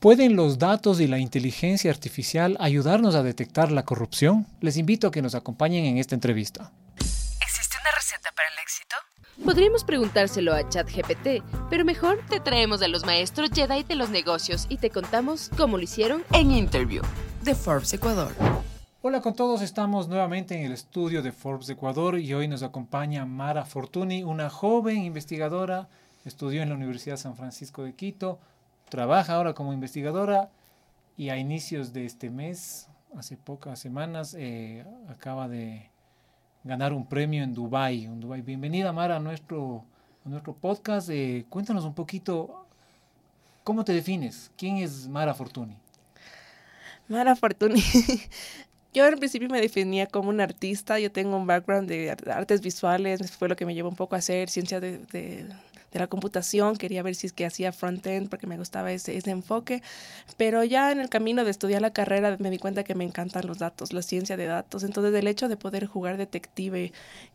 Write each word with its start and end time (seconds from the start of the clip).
¿Pueden 0.00 0.34
los 0.34 0.58
datos 0.58 0.98
y 0.98 1.06
la 1.06 1.18
inteligencia 1.18 1.90
artificial 1.90 2.56
ayudarnos 2.58 3.14
a 3.14 3.22
detectar 3.22 3.70
la 3.70 3.84
corrupción? 3.84 4.46
Les 4.62 4.78
invito 4.78 5.06
a 5.06 5.10
que 5.10 5.20
nos 5.20 5.34
acompañen 5.34 5.84
en 5.84 5.98
esta 5.98 6.14
entrevista. 6.14 6.72
¿Existe 6.96 7.76
una 7.82 7.90
receta 7.94 8.32
para 8.34 8.48
el 8.48 8.54
éxito? 8.62 8.96
Podríamos 9.44 9.84
preguntárselo 9.84 10.54
a 10.54 10.66
ChatGPT, 10.66 11.44
pero 11.68 11.84
mejor 11.84 12.18
te 12.30 12.40
traemos 12.40 12.80
a 12.80 12.88
los 12.88 13.04
maestros 13.04 13.50
Jedi 13.52 13.82
de 13.82 13.94
los 13.94 14.08
negocios 14.08 14.64
y 14.70 14.78
te 14.78 14.88
contamos 14.88 15.50
cómo 15.54 15.76
lo 15.76 15.82
hicieron 15.82 16.24
En 16.32 16.50
Interview 16.50 17.02
de 17.42 17.54
Forbes 17.54 17.92
Ecuador. 17.92 18.32
Hola 19.02 19.20
con 19.20 19.34
todos, 19.34 19.60
estamos 19.60 20.08
nuevamente 20.08 20.58
en 20.58 20.64
el 20.64 20.72
estudio 20.72 21.20
de 21.20 21.32
Forbes 21.32 21.68
Ecuador 21.68 22.18
y 22.18 22.32
hoy 22.32 22.48
nos 22.48 22.62
acompaña 22.62 23.26
Mara 23.26 23.66
Fortuny, 23.66 24.22
una 24.22 24.48
joven 24.48 24.96
investigadora, 25.04 25.90
estudió 26.24 26.62
en 26.62 26.70
la 26.70 26.74
Universidad 26.76 27.18
San 27.18 27.36
Francisco 27.36 27.84
de 27.84 27.92
Quito, 27.94 28.38
trabaja 28.90 29.34
ahora 29.34 29.54
como 29.54 29.72
investigadora 29.72 30.50
y 31.16 31.30
a 31.30 31.38
inicios 31.38 31.94
de 31.94 32.04
este 32.04 32.28
mes, 32.28 32.88
hace 33.16 33.36
pocas 33.36 33.78
semanas, 33.78 34.36
eh, 34.38 34.84
acaba 35.08 35.48
de 35.48 35.88
ganar 36.64 36.92
un 36.92 37.06
premio 37.06 37.42
en 37.42 37.54
Dubai. 37.54 38.04
En 38.04 38.20
Dubai. 38.20 38.42
Bienvenida 38.42 38.92
Mara 38.92 39.16
a 39.16 39.20
nuestro, 39.20 39.84
a 40.26 40.28
nuestro 40.28 40.52
podcast. 40.54 41.08
Eh, 41.10 41.46
cuéntanos 41.48 41.84
un 41.84 41.94
poquito, 41.94 42.66
¿cómo 43.64 43.84
te 43.84 43.92
defines? 43.92 44.50
¿Quién 44.58 44.78
es 44.78 45.08
Mara 45.08 45.32
Fortuny? 45.32 45.76
Mara 47.08 47.36
Fortuny. 47.36 47.82
Yo 48.92 49.06
en 49.06 49.18
principio 49.18 49.48
me 49.48 49.60
definía 49.60 50.06
como 50.06 50.30
una 50.30 50.42
artista, 50.42 50.98
yo 50.98 51.12
tengo 51.12 51.36
un 51.36 51.46
background 51.46 51.88
de 51.88 52.10
artes 52.10 52.60
visuales, 52.60 53.30
fue 53.30 53.48
lo 53.48 53.54
que 53.54 53.64
me 53.64 53.72
llevó 53.72 53.88
un 53.88 53.94
poco 53.94 54.16
a 54.16 54.18
hacer 54.18 54.50
ciencia 54.50 54.80
de, 54.80 54.98
de 54.98 55.46
de 55.92 55.98
la 55.98 56.06
computación, 56.06 56.76
quería 56.76 57.02
ver 57.02 57.14
si 57.14 57.26
es 57.26 57.32
que 57.32 57.46
hacía 57.46 57.72
front-end 57.72 58.28
porque 58.28 58.46
me 58.46 58.56
gustaba 58.56 58.92
ese, 58.92 59.16
ese 59.16 59.30
enfoque, 59.30 59.82
pero 60.36 60.64
ya 60.64 60.92
en 60.92 61.00
el 61.00 61.08
camino 61.08 61.44
de 61.44 61.50
estudiar 61.50 61.82
la 61.82 61.92
carrera 61.92 62.36
me 62.38 62.50
di 62.50 62.58
cuenta 62.58 62.84
que 62.84 62.94
me 62.94 63.04
encantan 63.04 63.46
los 63.46 63.58
datos, 63.58 63.92
la 63.92 64.02
ciencia 64.02 64.36
de 64.36 64.46
datos, 64.46 64.84
entonces 64.84 65.14
el 65.14 65.26
hecho 65.26 65.48
de 65.48 65.56
poder 65.56 65.86
jugar 65.86 66.16
detective 66.16 66.92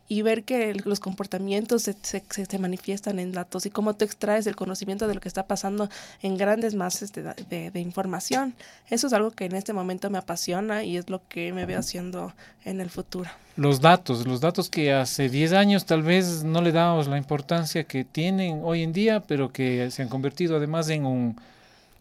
y 0.08 0.22
ver 0.22 0.44
que 0.44 0.74
los 0.84 1.00
comportamientos 1.00 1.82
se, 1.82 1.94
se, 2.02 2.58
manifiestan 2.58 3.18
en 3.18 3.32
datos 3.32 3.66
y 3.66 3.70
cómo 3.70 3.94
tú 3.94 4.04
extraes 4.04 4.46
el 4.46 4.54
conocimiento 4.54 5.08
de 5.08 5.14
lo 5.14 5.20
que 5.20 5.28
está 5.28 5.46
pasando 5.46 5.88
en 6.22 6.36
grandes 6.36 6.74
masas 6.74 7.12
de, 7.12 7.22
de, 7.22 7.70
de, 7.70 7.80
información. 7.80 8.54
Eso 8.88 9.08
es 9.08 9.12
algo 9.12 9.32
que 9.32 9.46
en 9.46 9.56
este 9.56 9.72
momento 9.72 10.08
me 10.10 10.18
apasiona 10.18 10.84
y 10.84 10.96
es 10.96 11.10
lo 11.10 11.26
que 11.28 11.52
me 11.52 11.66
veo 11.66 11.80
haciendo 11.80 12.32
en 12.64 12.80
el 12.80 12.90
futuro. 12.90 13.30
Los 13.56 13.80
datos, 13.80 14.26
los 14.26 14.40
datos 14.42 14.68
que 14.68 14.92
hace 14.92 15.30
10 15.30 15.54
años 15.54 15.86
tal 15.86 16.02
vez 16.02 16.44
no 16.44 16.60
le 16.60 16.72
dábamos 16.72 17.08
la 17.08 17.16
importancia 17.16 17.84
que 17.84 18.04
tienen 18.04 18.45
hoy 18.52 18.82
en 18.82 18.92
día, 18.92 19.20
pero 19.20 19.52
que 19.52 19.90
se 19.90 20.02
han 20.02 20.08
convertido 20.08 20.56
además 20.56 20.88
en, 20.88 21.06
un, 21.06 21.36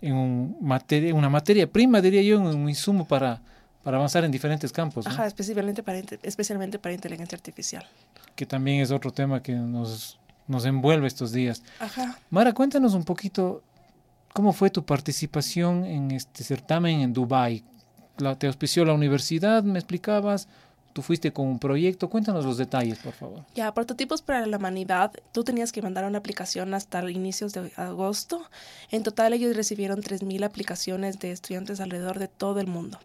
en 0.01 0.13
un 0.13 0.57
materia, 0.61 1.13
una 1.13 1.29
materia 1.29 1.67
prima, 1.67 2.01
diría 2.01 2.21
yo, 2.21 2.38
en 2.38 2.45
un 2.45 2.69
insumo 2.69 3.07
para 3.07 3.41
para 3.85 3.97
avanzar 3.97 4.23
en 4.25 4.31
diferentes 4.31 4.71
campos. 4.71 5.05
¿no? 5.05 5.11
Ajá, 5.11 5.27
especialmente 5.27 5.83
para, 5.83 6.01
especialmente 6.23 6.79
para 6.79 6.95
inteligencia 6.95 7.35
artificial. 7.35 7.85
Que 8.35 8.47
también 8.47 8.81
es 8.81 8.89
otro 8.89 9.11
tema 9.11 9.43
que 9.43 9.53
nos, 9.53 10.17
nos 10.47 10.66
envuelve 10.66 11.05
estos 11.05 11.31
días. 11.31 11.61
Ajá. 11.79 12.17
Mara, 12.31 12.51
cuéntanos 12.51 12.95
un 12.95 13.03
poquito 13.03 13.61
cómo 14.33 14.53
fue 14.53 14.71
tu 14.71 14.83
participación 14.83 15.85
en 15.85 16.09
este 16.09 16.43
certamen 16.43 17.01
en 17.01 17.13
Dubái. 17.13 17.63
La, 18.17 18.33
te 18.39 18.47
auspició 18.47 18.85
la 18.85 18.93
universidad, 18.93 19.61
me 19.61 19.77
explicabas, 19.77 20.47
Tú 20.95 21.01
fuiste 21.01 21.33
con 21.33 21.47
un 21.47 21.59
proyecto, 21.59 22.09
cuéntanos 22.09 22.45
los 22.45 22.57
detalles, 22.57 22.99
por 22.99 23.11
favor. 23.11 23.43
Ya, 23.53 23.73
prototipos 23.73 24.21
para 24.21 24.45
la 24.45 24.55
humanidad, 24.55 25.11
tú 25.33 25.43
tenías 25.43 25.73
que 25.73 25.81
mandar 25.81 26.05
una 26.05 26.19
aplicación 26.19 26.73
hasta 26.73 27.11
inicios 27.11 27.51
de 27.51 27.69
agosto. 27.75 28.41
En 28.91 29.03
total 29.03 29.33
ellos 29.33 29.57
recibieron 29.57 30.01
3.000 30.01 30.45
aplicaciones 30.45 31.19
de 31.19 31.31
estudiantes 31.31 31.81
alrededor 31.81 32.17
de 32.17 32.29
todo 32.29 32.61
el 32.61 32.67
mundo. 32.67 32.97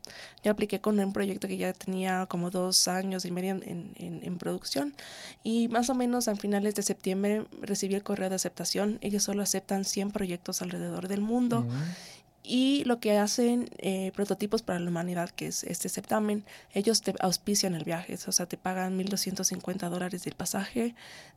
Yo 0.45 0.53
apliqué 0.53 0.81
con 0.81 1.01
un 1.01 1.13
proyecto 1.13 1.49
que 1.49 1.57
ya 1.57 1.73
tenía 1.73 2.27
como 2.27 2.51
dos 2.51 2.87
años 2.87 3.25
y 3.25 3.33
medio 3.33 3.51
en, 3.51 3.93
en, 3.97 4.21
en 4.23 4.39
producción 4.39 4.95
y 5.43 5.67
más 5.67 5.91
o 5.91 5.97
menos 5.97 6.29
a 6.29 6.37
finales 6.37 6.77
de 6.77 6.83
septiembre 6.83 7.47
recibí 7.61 7.97
el 7.97 8.05
correo 8.05 8.29
de 8.29 8.37
aceptación. 8.37 8.99
Ellos 9.01 9.25
solo 9.25 9.43
aceptan 9.43 9.85
100 9.85 10.13
proyectos 10.13 10.63
alrededor 10.63 11.09
del 11.09 11.23
mundo. 11.23 11.67
Uh 11.67 11.73
-huh 11.73 12.20
y 12.43 12.85
lo 12.85 13.01
que 13.01 13.19
hacen 13.19 13.69
eh, 13.79 14.13
prototipos 14.15 14.63
para 14.63 14.79
la 14.79 14.89
humanidad, 14.89 15.31
que 15.31 15.47
es 15.47 15.63
este 15.65 15.89
certamen, 15.89 16.45
ellos 16.73 17.03
te 17.03 17.15
auspician 17.21 17.75
el 17.75 17.85
viaje, 17.85 18.17
o 18.27 18.33
sea, 18.33 18.47
te 18.47 18.57
pagan 18.57 18.99
1.250 18.99 19.91
dólares 19.91 20.25
del 20.25 20.35
pasaje, 20.35 20.95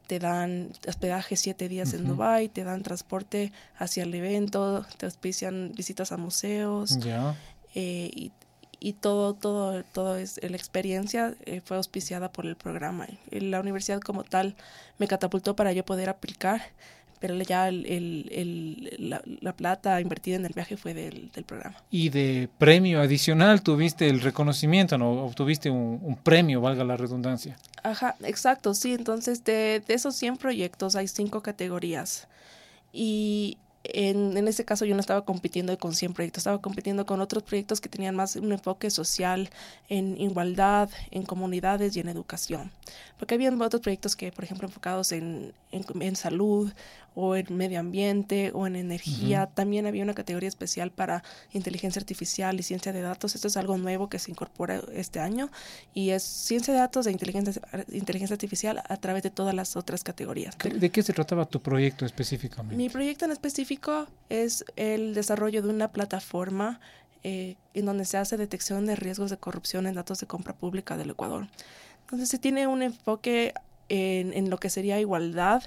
te 0.07 0.19
dan 0.19 0.71
hospedaje 0.87 1.35
siete 1.35 1.67
días 1.67 1.89
uh 1.89 1.91
-huh. 1.91 1.99
en 1.99 2.07
Dubai, 2.07 2.49
te 2.49 2.63
dan 2.63 2.83
transporte 2.83 3.51
hacia 3.77 4.03
el 4.03 4.13
evento, 4.15 4.85
te 4.97 5.05
auspician 5.05 5.73
visitas 5.75 6.11
a 6.11 6.17
museos 6.17 6.97
yeah. 6.99 7.35
eh, 7.75 8.09
y, 8.13 8.31
y, 8.79 8.93
todo, 8.93 9.33
todo, 9.33 9.83
todo 9.83 10.15
es 10.17 10.39
la 10.41 10.55
experiencia 10.55 11.35
eh, 11.45 11.61
fue 11.65 11.77
auspiciada 11.77 12.31
por 12.31 12.45
el 12.45 12.55
programa. 12.55 13.07
La 13.29 13.59
universidad 13.59 13.99
como 13.99 14.23
tal 14.23 14.55
me 14.99 15.07
catapultó 15.07 15.55
para 15.55 15.73
yo 15.73 15.83
poder 15.83 16.09
aplicar 16.09 16.61
pero 17.23 17.41
ya 17.41 17.69
el, 17.69 17.85
el, 17.85 18.29
el, 18.33 19.09
la, 19.09 19.21
la, 19.39 19.55
plata 19.55 20.01
invertida 20.01 20.35
en 20.35 20.45
el 20.45 20.51
viaje 20.51 20.75
fue 20.75 20.93
del, 20.93 21.31
del, 21.31 21.45
programa. 21.45 21.81
Y 21.89 22.09
de 22.09 22.49
premio 22.57 22.99
adicional 22.99 23.61
tuviste 23.61 24.09
el 24.09 24.19
reconocimiento, 24.19 24.97
¿no? 24.97 25.23
Obtuviste 25.23 25.69
un, 25.69 26.01
un 26.03 26.17
premio, 26.17 26.59
valga 26.59 26.83
la 26.83 26.97
redundancia. 26.97 27.55
Ajá, 27.81 28.17
exacto, 28.23 28.73
sí. 28.73 28.93
Entonces, 28.93 29.45
de, 29.45 29.81
de 29.87 29.93
esos 29.93 30.17
100 30.17 30.35
proyectos 30.35 30.97
hay 30.97 31.07
cinco 31.07 31.41
categorías. 31.41 32.27
Y 32.91 33.57
en, 33.83 34.37
en 34.37 34.47
este 34.47 34.63
caso 34.63 34.85
yo 34.85 34.95
no 34.95 35.01
estaba 35.01 35.25
compitiendo 35.25 35.77
con 35.77 35.93
100 35.93 36.13
proyectos, 36.13 36.41
estaba 36.41 36.61
compitiendo 36.61 37.05
con 37.05 37.19
otros 37.21 37.43
proyectos 37.43 37.81
que 37.81 37.89
tenían 37.89 38.15
más 38.15 38.35
un 38.35 38.51
enfoque 38.51 38.89
social, 38.89 39.49
en 39.89 40.19
igualdad, 40.19 40.89
en 41.11 41.23
comunidades 41.23 41.95
y 41.95 41.99
en 41.99 42.09
educación. 42.09 42.71
Porque 43.17 43.35
había 43.35 43.51
otros 43.53 43.81
proyectos 43.81 44.15
que, 44.15 44.31
por 44.31 44.43
ejemplo, 44.43 44.67
enfocados 44.67 45.11
en, 45.11 45.53
en, 45.71 45.85
en 46.01 46.15
salud 46.15 46.71
o 47.15 47.35
en 47.35 47.45
medio 47.55 47.79
ambiente 47.79 48.51
o 48.53 48.65
en 48.67 48.75
energía. 48.75 49.43
Uh 49.43 49.45
-huh. 49.45 49.53
También 49.53 49.85
había 49.85 50.03
una 50.03 50.13
categoría 50.13 50.49
especial 50.49 50.91
para 50.91 51.23
inteligencia 51.53 51.99
artificial 51.99 52.59
y 52.59 52.63
ciencia 52.63 52.91
de 52.91 53.01
datos. 53.01 53.35
Esto 53.35 53.47
es 53.47 53.57
algo 53.57 53.77
nuevo 53.77 54.09
que 54.09 54.19
se 54.19 54.31
incorpora 54.31 54.81
este 54.93 55.19
año 55.19 55.49
y 55.93 56.09
es 56.09 56.23
ciencia 56.23 56.73
de 56.73 56.79
datos 56.79 57.05
e 57.07 57.11
inteligencia, 57.11 57.61
inteligencia 57.91 58.33
artificial 58.33 58.81
a 58.87 58.97
través 58.97 59.23
de 59.23 59.29
todas 59.29 59.53
las 59.53 59.75
otras 59.75 60.03
categorías. 60.03 60.57
¿De 60.57 60.89
qué 60.89 61.03
se 61.03 61.13
trataba 61.13 61.45
tu 61.45 61.61
proyecto 61.61 62.05
específicamente? 62.05 62.75
Mi 62.75 62.89
proyecto 62.89 63.25
en 63.25 63.31
específico 63.31 63.72
es 64.29 64.65
el 64.75 65.13
desarrollo 65.13 65.61
de 65.61 65.69
una 65.69 65.91
plataforma 65.91 66.79
eh, 67.23 67.55
en 67.73 67.85
donde 67.85 68.05
se 68.05 68.17
hace 68.17 68.37
detección 68.37 68.85
de 68.85 68.95
riesgos 68.95 69.29
de 69.29 69.37
corrupción 69.37 69.87
en 69.87 69.95
datos 69.95 70.19
de 70.19 70.27
compra 70.27 70.53
pública 70.53 70.97
del 70.97 71.11
Ecuador. 71.11 71.47
Entonces 72.01 72.29
se 72.29 72.37
tiene 72.37 72.67
un 72.67 72.81
enfoque 72.81 73.53
en, 73.89 74.33
en 74.33 74.49
lo 74.49 74.57
que 74.57 74.69
sería 74.69 74.99
igualdad 74.99 75.63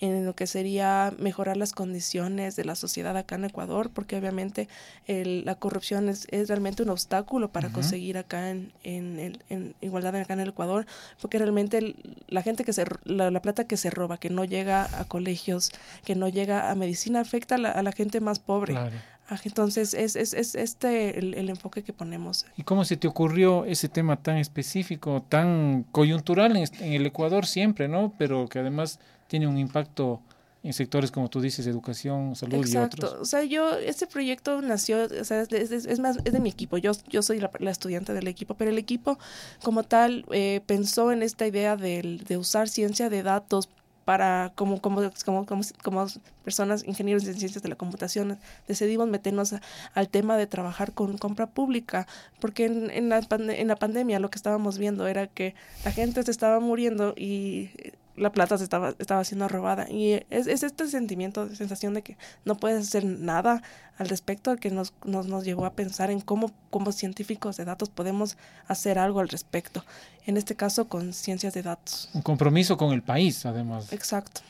en 0.00 0.24
lo 0.24 0.34
que 0.34 0.46
sería 0.46 1.12
mejorar 1.18 1.56
las 1.56 1.72
condiciones 1.72 2.56
de 2.56 2.64
la 2.64 2.74
sociedad 2.74 3.16
acá 3.16 3.34
en 3.34 3.44
Ecuador, 3.44 3.90
porque 3.92 4.16
obviamente 4.16 4.68
el, 5.06 5.44
la 5.44 5.54
corrupción 5.54 6.08
es, 6.08 6.26
es, 6.30 6.48
realmente 6.48 6.82
un 6.82 6.90
obstáculo 6.90 7.52
para 7.52 7.68
uh 7.68 7.70
-huh. 7.70 7.74
conseguir 7.74 8.18
acá 8.18 8.50
en, 8.50 8.72
en, 8.82 9.38
en, 9.48 9.74
igualdad 9.80 10.16
acá 10.16 10.32
en 10.34 10.40
el 10.40 10.48
Ecuador, 10.48 10.86
porque 11.20 11.38
realmente 11.38 11.78
el, 11.78 11.96
la 12.28 12.42
gente 12.42 12.64
que 12.64 12.72
se, 12.72 12.84
la, 13.04 13.30
la, 13.30 13.42
plata 13.42 13.64
que 13.64 13.76
se 13.76 13.90
roba, 13.90 14.18
que 14.18 14.30
no 14.30 14.44
llega 14.44 14.88
a 14.98 15.04
colegios, 15.04 15.70
que 16.04 16.14
no 16.14 16.28
llega 16.28 16.70
a 16.70 16.74
medicina, 16.74 17.20
afecta 17.20 17.56
a 17.56 17.58
la, 17.58 17.70
a 17.70 17.82
la 17.82 17.92
gente 17.92 18.20
más 18.20 18.38
pobre. 18.38 18.72
Claro. 18.72 18.96
Entonces, 19.44 19.94
es, 19.94 20.16
es, 20.16 20.34
es 20.34 20.56
este 20.56 21.18
el, 21.18 21.34
el, 21.34 21.50
enfoque 21.50 21.84
que 21.84 21.92
ponemos. 21.92 22.46
¿Y 22.56 22.64
cómo 22.64 22.84
se 22.84 22.96
te 22.96 23.06
ocurrió 23.06 23.64
ese 23.64 23.88
tema 23.88 24.16
tan 24.16 24.38
específico, 24.38 25.24
tan 25.28 25.84
coyuntural 25.92 26.56
en, 26.56 26.66
en 26.80 26.92
el 26.94 27.06
Ecuador 27.06 27.46
siempre, 27.46 27.86
¿no? 27.86 28.12
Pero 28.18 28.48
que 28.48 28.58
además 28.58 28.98
tiene 29.30 29.46
un 29.46 29.56
impacto 29.56 30.20
en 30.62 30.72
sectores 30.72 31.10
como 31.10 31.30
tú 31.30 31.40
dices, 31.40 31.66
educación, 31.66 32.34
salud 32.34 32.66
y 32.66 32.76
otros. 32.76 33.14
O 33.14 33.24
sea, 33.24 33.44
yo, 33.44 33.78
este 33.78 34.06
proyecto 34.08 34.60
nació, 34.60 35.04
o 35.04 35.24
sea, 35.24 35.42
es, 35.42 35.52
es, 35.52 35.86
es 35.86 36.00
más, 36.00 36.18
es 36.24 36.32
de 36.32 36.40
mi 36.40 36.50
equipo, 36.50 36.76
yo, 36.78 36.92
yo 37.08 37.22
soy 37.22 37.38
la, 37.38 37.70
estudiante 37.70 38.12
del 38.12 38.26
equipo, 38.26 38.54
pero 38.54 38.70
el 38.70 38.76
equipo 38.76 39.18
como 39.62 39.84
tal 39.84 40.26
eh, 40.32 40.60
pensó 40.66 41.12
en 41.12 41.22
esta 41.22 41.46
idea 41.46 41.76
de, 41.76 42.20
de 42.26 42.36
usar 42.36 42.68
ciencia 42.68 43.08
de 43.08 43.22
datos 43.22 43.70
para 44.04 44.50
como, 44.56 44.80
como, 44.80 45.08
como, 45.24 45.46
como, 45.46 45.62
como 45.84 46.06
personas, 46.42 46.84
ingenieros 46.84 47.24
en 47.26 47.38
ciencias 47.38 47.62
de 47.62 47.68
la 47.68 47.76
computación, 47.76 48.38
decidimos 48.66 49.08
meternos 49.08 49.52
a, 49.52 49.62
al 49.94 50.08
tema 50.08 50.36
de 50.36 50.48
trabajar 50.48 50.92
con 50.92 51.16
compra 51.16 51.46
pública, 51.46 52.08
porque 52.40 52.66
en, 52.66 52.90
en, 52.90 53.08
la, 53.08 53.24
en 53.30 53.68
la 53.68 53.76
pandemia 53.76 54.18
lo 54.18 54.28
que 54.28 54.36
estábamos 54.36 54.78
viendo 54.78 55.06
era 55.06 55.28
que 55.28 55.54
la 55.84 55.92
gente 55.92 56.22
se 56.24 56.32
estaba 56.32 56.58
muriendo 56.58 57.14
y 57.16 57.70
la 58.16 58.32
plata 58.32 58.58
se 58.58 58.64
estaba, 58.64 58.94
estaba 58.98 59.24
siendo 59.24 59.48
robada. 59.48 59.90
Y 59.90 60.24
es, 60.30 60.46
es 60.46 60.62
este 60.62 60.88
sentimiento, 60.88 61.54
sensación 61.54 61.94
de 61.94 62.02
que 62.02 62.16
no 62.44 62.56
puedes 62.56 62.86
hacer 62.86 63.04
nada 63.04 63.62
al 63.98 64.08
respecto 64.08 64.56
que 64.56 64.70
nos, 64.70 64.94
nos, 65.04 65.26
nos 65.26 65.44
llevó 65.44 65.66
a 65.66 65.72
pensar 65.72 66.10
en 66.10 66.20
cómo 66.20 66.52
como 66.70 66.92
científicos 66.92 67.56
de 67.56 67.64
datos 67.64 67.88
podemos 67.88 68.36
hacer 68.66 68.98
algo 68.98 69.20
al 69.20 69.28
respecto. 69.28 69.84
En 70.26 70.36
este 70.36 70.54
caso 70.56 70.88
con 70.88 71.12
ciencias 71.12 71.54
de 71.54 71.62
datos. 71.62 72.10
Un 72.14 72.22
compromiso 72.22 72.76
con 72.76 72.92
el 72.92 73.02
país, 73.02 73.44
además. 73.46 73.92
Exacto. 73.92 74.40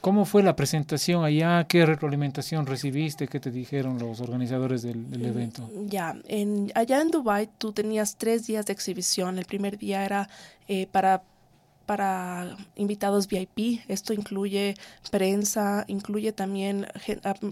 ¿Cómo 0.00 0.24
fue 0.24 0.42
la 0.42 0.56
presentación 0.56 1.24
allá? 1.24 1.64
¿Qué 1.64 1.84
retroalimentación 1.84 2.66
recibiste? 2.66 3.28
¿Qué 3.28 3.38
te 3.38 3.50
dijeron 3.50 3.98
los 3.98 4.20
organizadores 4.20 4.80
del, 4.80 5.10
del 5.10 5.26
evento? 5.26 5.68
Ya, 5.86 6.16
en, 6.26 6.72
allá 6.74 7.02
en 7.02 7.10
Dubai 7.10 7.50
tú 7.58 7.72
tenías 7.72 8.16
tres 8.16 8.46
días 8.46 8.64
de 8.64 8.72
exhibición. 8.72 9.38
El 9.38 9.44
primer 9.44 9.76
día 9.76 10.04
era 10.04 10.30
eh, 10.68 10.86
para 10.90 11.22
para 11.90 12.56
invitados 12.76 13.26
VIP. 13.26 13.80
Esto 13.88 14.12
incluye 14.12 14.76
prensa, 15.10 15.84
incluye 15.88 16.30
también 16.30 16.86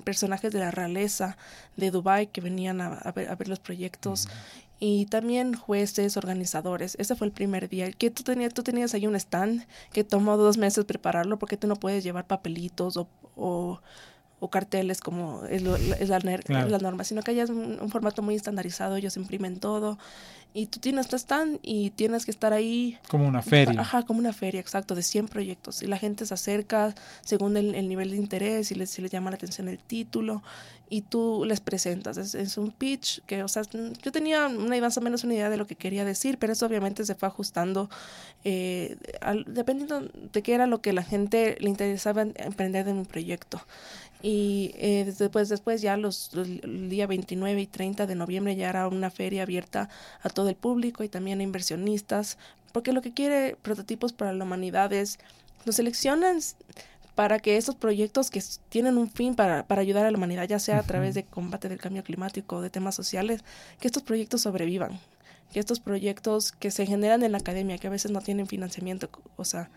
personajes 0.05 0.53
de 0.53 0.61
la 0.61 0.71
realeza 0.71 1.37
de 1.77 1.91
Dubai 1.91 2.29
que 2.29 2.41
venían 2.41 2.81
a, 2.81 2.99
a 2.99 3.11
ver, 3.11 3.31
a 3.31 3.35
ver 3.35 3.49
los 3.49 3.59
proyectos 3.59 4.29
y 4.79 5.07
también 5.07 5.55
jueces, 5.55 6.17
organizadores. 6.17 6.95
Ese 7.01 7.17
fue 7.17 7.27
el 7.27 7.33
primer 7.33 7.69
día. 7.69 7.91
Que 7.91 8.13
tú 8.13 8.23
tenías, 8.23 8.55
tú 8.55 8.63
tenías 8.63 8.95
ahí 8.95 9.09
un 9.09 9.17
stand 9.17 9.67
que 9.93 10.05
tomó 10.05 10.37
dos 10.37 10.57
meses 10.57 10.85
prepararlo 10.85 11.41
porque 11.41 11.57
tú 11.57 11.67
no 11.67 11.75
puedes 11.75 12.05
llevar 12.05 12.29
papelitos 12.29 12.97
o, 12.97 13.09
o, 13.35 13.81
o 14.41 14.49
carteles 14.51 15.01
como 15.01 15.45
es, 15.47 15.63
lo- 15.63 15.77
es 15.77 16.09
la, 16.09 16.19
ner- 16.21 16.45
Claro. 16.45 16.69
la 16.69 16.79
norma, 16.79 17.05
sino 17.05 17.23
que 17.23 17.33
allá 17.33 17.45
es 17.45 17.51
un, 17.51 17.79
un 17.81 17.91
formato 17.91 18.23
muy 18.23 18.35
estandarizado, 18.35 18.97
ellos 18.97 19.17
imprimen 19.17 19.59
todo 19.61 19.99
y 20.55 20.67
tú 20.67 20.81
tienes 20.81 21.09
tu 21.09 21.17
stand 21.17 21.59
y 21.63 21.91
tienes 21.91 22.25
que 22.25 22.31
estar 22.31 22.53
ahí 22.53 22.99
Como 23.09 23.29
una 23.29 23.43
feria. 23.43 23.81
Ajá, 23.81 24.05
como 24.05 24.19
una 24.21 24.33
feria, 24.33 24.61
exacto, 24.61 24.95
de 24.95 25.03
100 25.03 25.29
proyectos. 25.29 25.83
Y 25.83 25.87
la 25.87 25.99
gente 25.99 26.25
se 26.25 26.33
acerca 26.35 26.95
según 27.21 27.57
el, 27.59 27.75
el 27.75 27.87
nivel 27.89 28.11
de 28.11 28.17
interés 28.17 28.71
y 28.73 28.75
les, 28.75 28.89
si 28.91 29.03
les 29.03 29.11
llama 29.11 29.31
la 29.31 29.37
atención 29.37 29.69
el 29.69 29.79
título 29.79 30.43
y 30.89 31.03
tú 31.03 31.45
les 31.47 31.61
presentas. 31.61 32.17
Es, 32.17 32.35
es 32.35 32.57
un 32.57 32.71
pitch 32.71 33.21
que, 33.27 33.43
o 33.43 33.49
sea, 33.49 33.63
yo 34.03 34.11
tenía 34.11 34.47
una, 34.49 34.81
más 34.81 34.97
o 34.97 35.03
menos 35.03 35.23
una 35.23 35.35
idea 35.35 35.51
de 35.51 35.59
lo 35.59 35.67
que 35.67 35.77
quería 35.77 36.05
decir, 36.07 36.39
pero 36.39 36.55
eso 36.55 36.65
obviamente 36.65 37.05
se 37.05 37.15
fue 37.15 37.29
ajustando 37.29 37.91
eh, 38.45 38.97
al- 39.21 39.45
dependiendo 39.47 40.01
de 40.33 40.43
qué 40.43 40.55
era 40.55 40.67
lo 40.67 40.81
que 40.81 40.95
la 40.95 41.03
gente 41.03 41.57
le 41.61 41.69
interesaba 41.69 42.23
en- 42.23 42.33
emprender 42.39 42.87
de 42.87 42.95
mi 42.95 43.05
proyecto. 43.05 43.61
Y 44.21 44.73
eh, 44.75 45.13
después, 45.17 45.49
después 45.49 45.81
ya 45.81 45.97
los, 45.97 46.33
el, 46.35 46.89
día 46.89 47.07
29 47.07 47.61
y 47.61 47.67
30 47.67 48.07
de 48.07 48.15
noviembre 48.15 48.57
ya 48.57 48.69
era 48.69 48.89
una 48.89 49.11
feria 49.11 49.43
abierta 49.43 49.89
a 50.23 50.29
todo 50.29 50.49
el 50.49 50.57
público 50.57 51.05
y 51.05 51.09
también 51.09 51.41
a 51.41 51.45
inversionistas, 51.45 52.37
porque 52.73 52.93
lo 52.93 53.01
que 53.01 53.13
quiere 53.13 53.57
Prototipos 53.63 54.13
para 54.13 54.33
la 54.33 54.45
Humanidad 54.45 54.93
es, 54.93 55.19
nos 55.65 55.77
seleccionan 55.77 56.41
para 57.15 57.39
que 57.41 57.57
estos 57.57 57.75
proyectos 57.75 58.31
que 58.31 58.43
tienen 58.69 58.97
un 58.97 59.11
fin 59.11 59.35
para, 59.35 59.67
para 59.67 59.81
ayudar 59.81 60.07
a 60.07 60.11
la 60.11 60.17
humanidad, 60.17 60.49
ya 60.49 60.61
sea 60.61 60.79
a 60.79 60.83
través 60.85 61.15
de 61.15 61.25
combate 61.25 61.69
del 61.69 61.81
cambio 61.81 62.05
climático 62.05 62.57
o 62.57 62.61
de 62.61 62.71
temas 62.71 62.95
sociales, 62.95 63.43
que 63.81 63.89
estos 63.89 64.05
proyectos 64.05 64.43
sobrevivan, 64.43 65.01
que 65.53 65.59
estos 65.59 65.81
proyectos 65.81 66.53
que 66.53 66.71
se 66.71 66.87
generan 66.87 67.25
en 67.25 67.33
la 67.33 67.39
academia, 67.39 67.79
que 67.79 67.89
a 67.89 67.91
veces 67.91 68.13
no 68.13 68.21
tienen 68.21 68.47
financiamiento, 68.47 69.11
o 69.37 69.45
sea, 69.45 69.69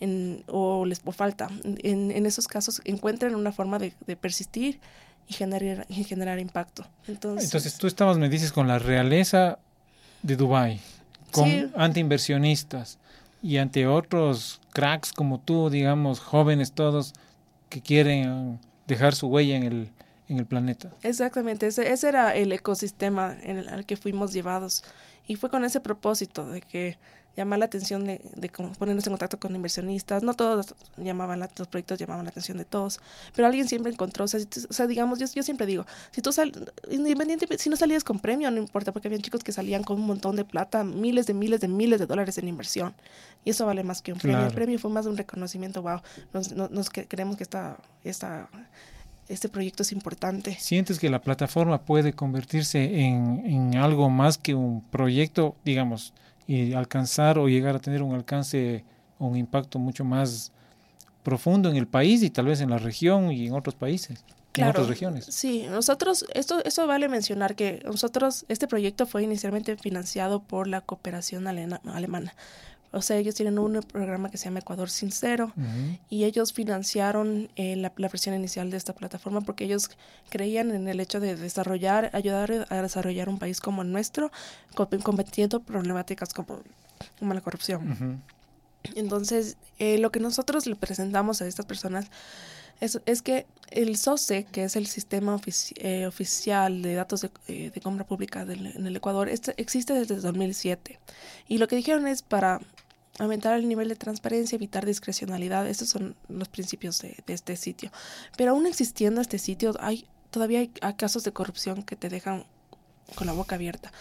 en- 0.00 0.44
o 0.46 0.84
les 0.86 1.00
o 1.04 1.12
falta, 1.12 1.48
en, 1.64 2.10
en 2.10 2.26
esos 2.26 2.46
casos 2.48 2.80
encuentren 2.84 3.34
una 3.34 3.52
forma 3.52 3.78
de, 3.78 3.92
de 4.06 4.16
persistir 4.16 4.80
y 5.26 5.34
generar, 5.34 5.86
y 5.88 6.04
generar 6.04 6.38
impacto. 6.38 6.86
Entonces, 7.06 7.44
Entonces 7.44 7.76
tú 7.78 7.86
estabas, 7.86 8.16
me 8.18 8.28
dices, 8.28 8.52
con 8.52 8.66
la 8.68 8.78
realeza 8.78 9.58
de 10.22 10.36
Dubai, 10.36 10.80
con 11.32 11.48
Sí. 11.48 11.66
anti-inversionistas 11.76 12.98
y 13.42 13.58
ante 13.58 13.86
otros 13.86 14.60
cracks 14.72 15.12
como 15.12 15.38
tú, 15.40 15.70
digamos, 15.70 16.20
jóvenes 16.20 16.72
todos 16.72 17.12
que 17.68 17.80
quieren 17.82 18.58
dejar 18.86 19.14
su 19.14 19.26
huella 19.28 19.56
en 19.56 19.62
el, 19.64 19.90
en 20.28 20.38
el 20.38 20.46
planeta. 20.46 20.90
Exactamente, 21.02 21.66
ese, 21.66 21.92
ese 21.92 22.08
era 22.08 22.34
el 22.34 22.50
ecosistema 22.52 23.36
en 23.42 23.58
el, 23.58 23.68
al 23.68 23.84
que 23.86 23.96
fuimos 23.96 24.32
llevados. 24.32 24.82
Y 25.26 25.36
fue 25.36 25.50
con 25.50 25.64
ese 25.64 25.80
propósito 25.80 26.48
de 26.48 26.62
que 26.62 26.96
llamar 27.38 27.60
la 27.60 27.66
atención 27.66 28.04
de, 28.04 28.20
de 28.34 28.48
ponernos 28.50 29.06
en 29.06 29.12
contacto 29.12 29.38
con 29.38 29.54
inversionistas. 29.54 30.22
No 30.24 30.34
todos 30.34 30.74
llamaban 30.96 31.38
la, 31.38 31.48
los 31.56 31.68
proyectos 31.68 31.98
llamaban 31.98 32.24
la 32.24 32.30
atención 32.30 32.58
de 32.58 32.64
todos, 32.64 32.98
pero 33.34 33.46
alguien 33.46 33.68
siempre 33.68 33.92
encontró. 33.92 34.24
O 34.24 34.28
sea, 34.28 34.40
si 34.40 34.46
tú- 34.46 34.60
o 34.68 34.72
sea, 34.72 34.86
digamos, 34.88 35.18
yo, 35.20 35.26
yo 35.32 35.42
siempre 35.44 35.64
digo, 35.66 35.86
si 36.10 36.20
tú 36.20 36.32
sal, 36.32 36.52
independiente, 36.90 37.46
si 37.58 37.70
no 37.70 37.76
salías 37.76 38.02
con 38.02 38.18
premio, 38.18 38.50
no 38.50 38.58
importa, 38.58 38.92
porque 38.92 39.06
habían 39.08 39.22
chicos 39.22 39.42
que 39.44 39.52
salían 39.52 39.84
con 39.84 40.00
un 40.00 40.06
montón 40.06 40.34
de 40.36 40.44
plata, 40.44 40.82
miles 40.84 41.26
de 41.26 41.34
miles 41.34 41.60
de 41.60 41.68
miles 41.68 42.00
de 42.00 42.06
dólares 42.06 42.36
en 42.38 42.48
inversión. 42.48 42.92
Y 43.44 43.50
eso 43.50 43.64
vale 43.66 43.84
más 43.84 44.02
que 44.02 44.12
un 44.12 44.18
premio. 44.18 44.40
El 44.48 44.54
premio 44.54 44.78
fue 44.80 44.90
más 44.90 45.06
un 45.06 45.16
reconocimiento, 45.16 45.80
wow, 45.80 46.00
nos, 46.34 46.52
nos, 46.52 46.70
nos 46.72 46.90
que- 46.90 47.06
creemos 47.06 47.36
que 47.36 47.44
esta, 47.44 47.76
esta, 48.02 48.48
este 49.28 49.48
proyecto 49.48 49.82
es 49.82 49.92
importante. 49.92 50.56
¿Sientes 50.58 50.98
que 50.98 51.10
la 51.10 51.20
plataforma 51.20 51.82
puede 51.82 52.12
convertirse 52.12 53.00
en, 53.00 53.42
en 53.44 53.76
algo 53.76 54.08
más 54.10 54.38
que 54.38 54.54
un 54.54 54.82
proyecto, 54.82 55.54
digamos, 55.64 56.12
y 56.46 56.72
alcanzar 56.72 57.38
o 57.38 57.48
llegar 57.48 57.76
a 57.76 57.78
tener 57.78 58.02
un 58.02 58.14
alcance 58.14 58.84
o 59.18 59.26
un 59.26 59.36
impacto 59.36 59.78
mucho 59.78 60.04
más 60.04 60.52
profundo 61.22 61.68
en 61.68 61.76
el 61.76 61.86
país 61.86 62.22
y 62.22 62.30
tal 62.30 62.46
vez 62.46 62.60
en 62.60 62.70
la 62.70 62.78
región 62.78 63.30
y 63.32 63.46
en 63.46 63.52
otros 63.52 63.74
países, 63.74 64.24
en 64.54 64.66
otras 64.66 64.88
regiones? 64.88 65.26
Sí, 65.26 65.66
nosotros, 65.68 66.24
esto, 66.34 66.64
esto 66.64 66.86
vale 66.86 67.08
mencionar 67.08 67.54
que 67.54 67.82
nosotros, 67.84 68.46
este 68.48 68.66
proyecto 68.66 69.06
fue 69.06 69.22
inicialmente 69.24 69.76
financiado 69.76 70.40
por 70.42 70.66
la 70.68 70.80
cooperación 70.80 71.46
alena- 71.46 71.80
alemana. 71.84 72.34
O 72.90 73.02
sea, 73.02 73.16
ellos 73.18 73.34
tienen 73.34 73.58
un 73.58 73.80
programa 73.82 74.30
que 74.30 74.38
se 74.38 74.46
llama 74.46 74.60
Ecuador 74.60 74.88
Sincero 74.88 75.52
y 76.08 76.24
ellos 76.24 76.52
financiaron 76.54 77.50
eh, 77.56 77.76
la, 77.76 77.92
la 77.96 78.08
versión 78.08 78.34
inicial 78.34 78.70
de 78.70 78.76
esta 78.78 78.94
plataforma 78.94 79.42
porque 79.42 79.64
ellos 79.64 79.90
creían 80.30 80.70
en 80.70 80.88
el 80.88 80.98
hecho 81.00 81.20
de 81.20 81.36
desarrollar, 81.36 82.10
ayudar 82.14 82.66
a 82.70 82.82
desarrollar 82.82 83.28
un 83.28 83.38
país 83.38 83.60
como 83.60 83.82
el 83.82 83.92
nuestro, 83.92 84.30
co- 84.74 84.88
combatiendo 85.02 85.60
problemáticas 85.60 86.32
como, 86.32 86.60
como 87.18 87.34
la 87.34 87.40
corrupción. 87.42 88.20
Entonces, 88.94 89.56
eh, 89.78 89.98
lo 89.98 90.10
que 90.10 90.20
nosotros 90.20 90.66
le 90.66 90.76
presentamos 90.76 91.42
a 91.42 91.46
estas 91.46 91.66
personas 91.66 92.06
es, 92.80 93.00
es 93.06 93.22
que 93.22 93.44
el 93.70 93.96
SOCE, 93.96 94.44
que 94.44 94.64
es 94.64 94.76
el 94.76 94.86
sistema 94.86 95.34
ofici- 95.36 95.74
eh, 95.78 96.06
oficial 96.06 96.80
de 96.80 96.94
datos 96.94 97.20
de, 97.22 97.30
eh, 97.48 97.70
de 97.74 97.80
compra 97.80 98.06
pública 98.06 98.44
del- 98.44 98.68
en 98.68 98.86
el 98.86 98.96
Ecuador, 98.96 99.28
este 99.28 99.52
existe 99.60 99.92
desde 99.94 100.16
2007. 100.20 100.98
Y 101.48 101.58
lo 101.58 101.66
que 101.68 101.76
dijeron 101.76 102.06
es 102.06 102.22
para 102.22 102.60
aumentar 103.18 103.58
el 103.58 103.68
nivel 103.68 103.88
de 103.88 103.96
transparencia, 103.96 104.56
evitar 104.56 104.86
discrecionalidad. 104.86 105.66
Estos 105.68 105.88
son 105.88 106.16
los 106.28 106.48
principios 106.48 107.00
de, 107.00 107.16
este 107.26 107.56
sitio. 107.56 107.90
Pero 108.36 108.52
aún 108.52 108.66
existiendo 108.66 109.20
este 109.20 109.38
sitio, 109.38 109.74
hay 109.80 110.06
todavía 110.30 110.60
hay, 110.60 110.94
casos 110.94 111.24
de 111.24 111.32
corrupción 111.32 111.82
que 111.82 111.96
te 111.96 112.08
dejan 112.08 112.44
con 113.14 113.26
la 113.26 113.32
boca 113.32 113.54
abierta. 113.54 113.92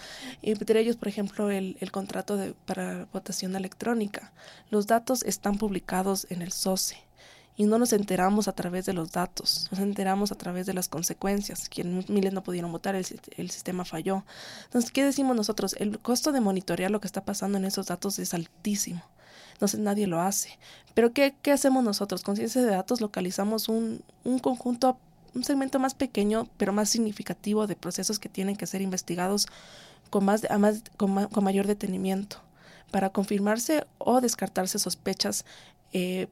Entre 0.41 0.79
ellos, 0.79 0.97
por 0.97 1.07
ejemplo, 1.07 1.49
el, 1.49 1.77
el 1.79 1.91
contrato 1.91 2.35
de, 2.35 2.53
para 2.53 3.05
votación 3.13 3.55
electrónica. 3.55 4.33
Los 4.69 4.85
datos 4.87 5.23
están 5.23 5.57
publicados 5.57 6.27
en 6.29 6.41
el 6.41 6.51
SOCE 6.51 7.06
y 7.57 7.65
no 7.65 7.79
nos 7.79 7.91
enteramos 7.91 8.47
a 8.47 8.53
través 8.53 8.85
de 8.85 8.93
los 8.93 9.11
datos, 9.11 9.67
nos 9.71 9.79
enteramos 9.81 10.31
a 10.31 10.35
través 10.35 10.65
de 10.67 10.73
las 10.73 10.87
consecuencias, 10.87 11.67
que 11.69 11.83
miles 11.83 12.31
no 12.31 12.43
pudieron 12.43 12.71
votar, 12.71 12.95
el, 12.95 13.03
si- 13.03 13.19
el 13.35 13.49
sistema 13.49 13.83
falló. 13.83 14.23
Entonces, 14.65 14.91
¿qué 14.91 15.03
decimos 15.03 15.35
nosotros? 15.35 15.75
El 15.79 15.97
costo 15.99 16.31
de 16.31 16.39
monitorear 16.39 16.91
lo 16.91 17.01
que 17.01 17.07
está 17.07 17.25
pasando 17.25 17.57
en 17.57 17.65
esos 17.65 17.87
datos 17.87 18.19
es 18.19 18.33
altísimo. 18.33 19.01
Entonces 19.53 19.79
nadie 19.79 20.05
lo 20.05 20.21
hace. 20.21 20.59
Pero 20.93 21.13
¿qué, 21.13 21.35
qué 21.41 21.51
hacemos 21.51 21.83
nosotros? 21.83 22.21
Con 22.21 22.35
ciencia 22.35 22.61
de 22.61 22.69
datos 22.69 23.01
localizamos 23.01 23.69
un, 23.69 24.03
un 24.23 24.37
conjunto, 24.37 24.99
un 25.33 25.43
segmento 25.43 25.79
más 25.79 25.95
pequeño, 25.95 26.47
pero 26.57 26.73
más 26.73 26.89
significativo 26.89 27.65
de 27.65 27.75
procesos 27.75 28.19
que 28.19 28.29
tienen 28.29 28.55
que 28.55 28.67
ser 28.67 28.81
investigados 28.83 29.47
con, 30.11 30.25
más, 30.25 30.45
a 30.49 30.59
más, 30.59 30.83
con, 30.95 31.25
con 31.25 31.43
mayor 31.43 31.65
detenimiento 31.65 32.37
para 32.91 33.09
confirmarse 33.09 33.85
o 33.97 34.21
descartarse 34.21 34.77
sospechas 34.77 35.43
eh, 35.91 36.27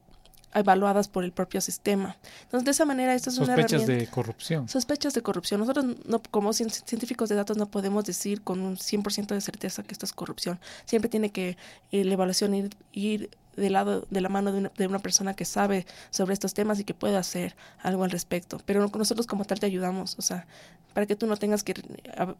evaluadas 0.60 1.08
por 1.08 1.24
el 1.24 1.32
propio 1.32 1.60
sistema. 1.60 2.16
Entonces, 2.42 2.64
de 2.64 2.70
esa 2.70 2.84
manera, 2.84 3.14
esto 3.14 3.30
es 3.30 3.38
una 3.38 3.46
Sospechas 3.56 3.86
de 3.86 4.06
corrupción. 4.08 4.68
Sospechas 4.68 5.14
de 5.14 5.22
corrupción. 5.22 5.60
Nosotros, 5.60 5.84
no, 6.06 6.22
como 6.30 6.50
cien- 6.50 6.70
científicos 6.70 7.28
de 7.28 7.34
datos, 7.34 7.56
no 7.56 7.66
podemos 7.66 8.04
decir 8.04 8.42
con 8.42 8.60
un 8.60 8.76
100% 8.76 9.34
de 9.34 9.40
certeza 9.40 9.82
que 9.82 9.92
esto 9.92 10.06
es 10.06 10.12
corrupción. 10.12 10.58
Siempre 10.84 11.08
tiene 11.08 11.30
que 11.30 11.56
eh, 11.92 12.04
la 12.04 12.12
evaluación 12.14 12.54
ir, 12.54 12.70
ir 12.92 13.30
de 13.56 13.70
lado 13.70 14.06
de 14.10 14.20
la 14.20 14.28
mano 14.28 14.52
de 14.52 14.58
una, 14.58 14.72
de 14.76 14.86
una 14.86 14.98
persona 14.98 15.34
que 15.34 15.44
sabe 15.44 15.86
sobre 16.10 16.34
estos 16.34 16.54
temas 16.54 16.78
y 16.80 16.84
que 16.84 16.94
puede 16.94 17.16
hacer 17.16 17.56
algo 17.82 18.04
al 18.04 18.10
respecto. 18.10 18.60
Pero 18.66 18.88
nosotros 18.94 19.26
como 19.26 19.44
tal 19.44 19.58
te 19.60 19.66
ayudamos, 19.66 20.16
o 20.18 20.22
sea, 20.22 20.46
para 20.94 21.06
que 21.06 21.16
tú 21.16 21.26
no 21.26 21.36
tengas 21.36 21.62
que 21.62 21.74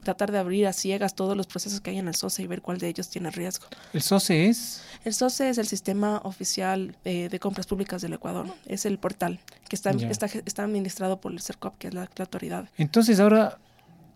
tratar 0.02 0.32
de 0.32 0.38
abrir 0.38 0.66
a 0.66 0.73
ciegas 0.73 1.14
todos 1.14 1.37
los 1.37 1.46
procesos 1.46 1.80
que 1.80 1.90
hay 1.90 1.99
en 1.99 2.08
el 2.08 2.14
SOCE 2.14 2.42
y 2.42 2.46
ver 2.46 2.62
cuál 2.62 2.78
de 2.78 2.88
ellos 2.88 3.08
tiene 3.11 3.30
riesgo. 3.30 3.66
¿El 3.92 4.00
SOCE 4.00 4.46
es? 4.49 4.82
El 5.04 5.12
SOCE 5.12 5.50
es 5.50 5.58
el 5.58 5.66
sistema 5.66 6.20
oficial 6.25 6.96
eh, 7.04 7.28
de 7.28 7.38
compras 7.38 7.66
públicas 7.66 8.00
del 8.00 8.14
Ecuador. 8.14 8.46
Es 8.64 8.87
el 8.87 8.99
portal 8.99 9.40
que 9.68 9.76
está, 9.76 9.92
Ya. 9.92 10.08
está, 10.08 10.26
está 10.26 10.64
administrado 10.64 11.20
por 11.20 11.32
el 11.32 11.40
CERCOP, 11.42 11.76
que 11.78 11.88
es 11.88 11.94
la, 11.94 12.02
la 12.16 12.25
autoridad. 12.25 12.68
Entonces 12.78 13.20
ahora 13.20 13.58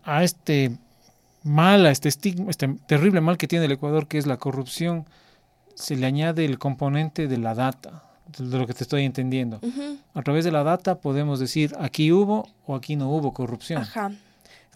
a 0.03 0.23
este 0.23 0.71
mal, 1.43 1.85
a 1.85 1.91
este 1.91 2.09
estigma, 2.09 2.49
este 2.49 2.67
terrible 2.87 3.21
mal 3.21 3.37
que 3.37 3.47
tiene 3.47 3.65
el 3.65 3.71
Ecuador, 3.71 4.07
que 4.07 4.17
es 4.17 4.25
la 4.25 4.37
corrupción, 4.37 5.05
se 5.81 5.95
le 5.97 6.05
añade 6.05 6.45
el 6.45 6.57
componente 6.57 7.27
de 7.27 7.37
la 7.37 7.53
data, 7.55 8.03
de 8.37 8.57
lo 8.57 8.65
que 8.67 8.73
te 8.73 8.83
estoy 8.83 9.03
entendiendo. 9.03 9.59
A 10.13 10.21
través 10.21 10.45
de 10.45 10.51
la 10.51 10.63
data 10.63 10.95
podemos 10.99 11.39
decir 11.39 11.75
aquí 11.79 12.11
hubo 12.11 12.47
o 12.65 12.75
aquí 12.75 12.95
no 12.95 13.09
hubo 13.09 13.33
corrupción. 13.33 13.81
Ajá. 13.81 14.11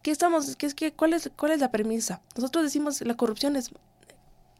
¿Qué 0.02 0.12
estamos, 0.12 0.56
qué, 0.56 0.66
es- 0.68 0.76
qué- 0.76 0.92
cuál, 0.94 1.14
es, 1.14 1.32
¿Cuál 1.38 1.54
es 1.54 1.60
la 1.60 1.72
premisa? 1.72 2.22
Nosotros 2.36 2.64
decimos 2.64 3.02
la 3.02 3.14
corrupción 3.16 3.56
es 3.56 3.72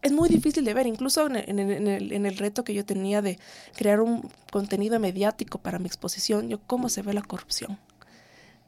es 0.02 0.12
muy 0.12 0.30
difícil 0.30 0.64
de 0.66 0.74
ver, 0.76 0.86
incluso 0.86 1.26
en 1.26 1.36
el, 1.36 1.60
en, 1.60 1.88
el, 1.90 2.12
en 2.12 2.26
el, 2.28 2.38
reto 2.38 2.64
que 2.64 2.76
yo 2.76 2.86
tenía 2.86 3.24
de 3.24 3.40
crear 3.76 4.02
un 4.02 4.30
contenido 4.52 5.00
mediático 5.00 5.58
para 5.58 5.80
mi 5.80 5.88
exposición, 5.88 6.48
yo 6.48 6.60
cómo 6.68 6.90
se 6.90 7.02
ve 7.02 7.12
la 7.14 7.24
corrupción. 7.24 7.80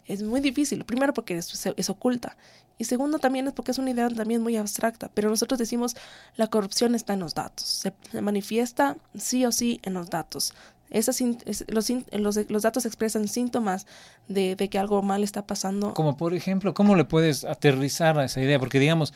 Es 0.08 0.24
muy 0.24 0.40
difícil, 0.42 0.84
primero 0.84 1.14
porque 1.14 1.38
es, 1.38 1.68
es, 1.78 1.90
oculta 1.92 2.38
y 2.78 2.86
segundo 2.86 3.20
también 3.20 3.48
es 3.48 3.54
porque 3.54 3.72
es 3.72 3.78
una 3.78 3.92
idea 3.92 4.10
también 4.10 4.42
muy 4.42 4.56
abstracta, 4.58 5.10
pero 5.14 5.30
nosotros 5.30 5.58
decimos 5.58 5.96
la 6.36 6.48
corrupción 6.48 6.96
está 6.96 7.14
en 7.14 7.20
los 7.20 7.34
datos, 7.34 7.66
se, 7.66 7.94
se 8.12 8.22
manifiesta 8.22 8.98
sí 9.16 9.46
o 9.46 9.52
sí 9.52 9.80
en 9.84 9.94
los 9.94 10.10
datos. 10.10 10.54
Esas, 10.90 11.22
los, 11.68 11.92
los, 12.14 12.50
los, 12.50 12.62
datos 12.62 12.86
expresan 12.86 13.28
síntomas 13.28 13.88
de, 14.30 14.56
de, 14.56 14.70
que 14.70 14.80
algo 14.80 15.02
mal 15.02 15.22
está 15.22 15.46
pasando. 15.46 15.94
Como 15.94 16.16
por 16.16 16.34
ejemplo, 16.34 16.74
¿cómo 16.74 16.96
le 16.96 17.04
puedes 17.04 17.44
aterrizar 17.44 18.18
a 18.18 18.24
esa 18.24 18.42
idea? 18.42 18.58
Porque 18.58 18.80
digamos, 18.80 19.14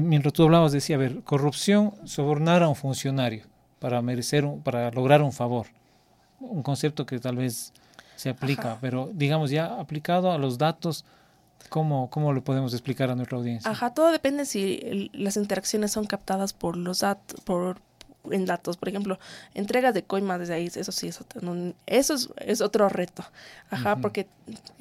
mientras 0.00 0.32
tú 0.32 0.44
hablabas 0.44 0.72
decía, 0.72 0.96
a 0.96 0.98
ver, 0.98 1.22
corrupción, 1.22 1.92
sobornar 2.04 2.62
a 2.62 2.68
un 2.68 2.76
funcionario 2.76 3.44
para 3.78 4.00
merecer, 4.00 4.44
un, 4.44 4.62
para 4.62 4.90
lograr 4.90 5.22
un 5.22 5.32
favor. 5.32 5.66
Un 6.40 6.62
concepto 6.62 7.06
que 7.06 7.18
tal 7.18 7.36
vez 7.36 7.72
se 8.16 8.30
aplica, 8.30 8.72
Ajá. 8.72 8.78
pero 8.80 9.10
digamos 9.12 9.50
ya 9.50 9.78
aplicado 9.78 10.32
a 10.32 10.38
los 10.38 10.58
datos, 10.58 11.04
¿cómo, 11.68 12.10
¿cómo 12.10 12.32
lo 12.32 12.42
podemos 12.42 12.72
explicar 12.72 13.10
a 13.10 13.14
nuestra 13.14 13.38
audiencia? 13.38 13.70
Ajá, 13.70 13.92
todo 13.94 14.10
depende 14.10 14.46
si 14.46 15.10
las 15.12 15.36
interacciones 15.36 15.92
son 15.92 16.06
captadas 16.06 16.52
por 16.52 16.76
los 16.76 17.00
datos, 17.00 17.40
por, 17.40 17.78
en 18.30 18.46
datos. 18.46 18.76
Por 18.76 18.88
ejemplo, 18.88 19.18
entregas 19.54 19.94
de 19.94 20.02
coimas 20.02 20.38
desde 20.38 20.54
ahí, 20.54 20.66
eso 20.66 20.92
sí, 20.92 21.08
eso, 21.08 21.24
eso 21.86 22.14
es, 22.14 22.28
es, 22.38 22.60
otro 22.60 22.88
reto. 22.88 23.24
Ajá, 23.70 23.94
uh 23.94 23.96
-huh. 23.96 24.00
porque 24.00 24.26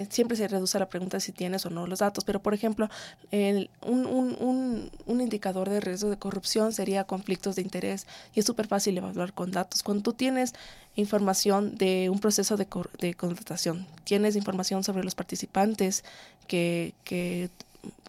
siempre 0.09 0.37
se 0.37 0.47
reduce 0.47 0.77
la 0.79 0.89
pregunta 0.89 1.19
si 1.19 1.31
tienes 1.31 1.65
o 1.65 1.69
no 1.69 1.87
los 1.87 1.99
datos. 1.99 2.23
Pero, 2.23 2.41
por 2.41 2.53
ejemplo, 2.53 2.89
el, 3.31 3.69
un, 3.81 4.05
un, 4.05 4.35
un, 4.39 4.91
un, 5.05 5.21
indicador 5.21 5.69
de 5.69 5.79
riesgo 5.79 6.09
de 6.09 6.17
corrupción 6.17 6.73
sería 6.73 7.03
conflictos 7.03 7.55
de 7.55 7.61
interés. 7.61 8.07
Y 8.33 8.39
es 8.39 8.45
súper 8.45 8.67
fácil 8.67 8.97
evaluar 8.97 9.33
con 9.33 9.51
datos. 9.51 9.83
Cuando 9.83 10.03
tú 10.03 10.13
tienes 10.13 10.53
información 10.95 11.75
de 11.75 12.09
un 12.09 12.19
proceso 12.19 12.57
de, 12.57 12.67
de 12.99 13.13
contratación, 13.13 13.85
tienes 14.03 14.35
información 14.35 14.83
sobre 14.83 15.03
los 15.03 15.15
participantes 15.15 16.03
que, 16.47 16.93
que 17.03 17.49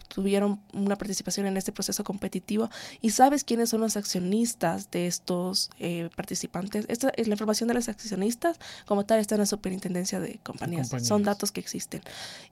tuvieron 0.08 0.60
una 0.72 0.96
participación 0.96 1.46
en 1.46 1.56
este 1.56 1.72
proceso 1.72 2.04
competitivo 2.04 2.70
y 3.00 3.10
sabes 3.10 3.44
quiénes 3.44 3.70
son 3.70 3.80
los 3.80 3.96
accionistas 3.96 4.90
de 4.90 5.06
estos 5.06 5.70
eh, 5.78 6.08
participantes. 6.16 6.86
Esta 6.88 7.10
es 7.16 7.28
la 7.28 7.34
información 7.34 7.68
de 7.68 7.74
los 7.74 7.88
accionistas, 7.88 8.58
como 8.86 9.04
tal, 9.04 9.20
está 9.20 9.34
en 9.34 9.40
la 9.40 9.46
superintendencia 9.46 10.20
de 10.20 10.38
compañías. 10.42 10.88
compañías. 10.88 11.08
Son 11.08 11.22
datos 11.22 11.52
que 11.52 11.60
existen. 11.60 12.02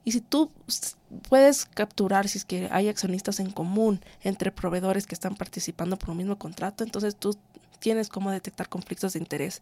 Y 0.03 0.11
si 0.11 0.21
tú 0.21 0.51
puedes 1.29 1.65
capturar 1.65 2.27
si 2.27 2.37
es 2.37 2.45
que 2.45 2.67
hay 2.71 2.87
accionistas 2.87 3.39
en 3.39 3.51
común 3.51 4.01
entre 4.21 4.51
proveedores 4.51 5.07
que 5.07 5.15
están 5.15 5.35
participando 5.35 5.97
por 5.97 6.11
un 6.11 6.17
mismo 6.17 6.37
contrato, 6.37 6.83
entonces 6.83 7.15
tú 7.15 7.37
tienes 7.79 8.09
cómo 8.09 8.31
detectar 8.31 8.69
conflictos 8.69 9.13
de 9.13 9.19
interés 9.19 9.61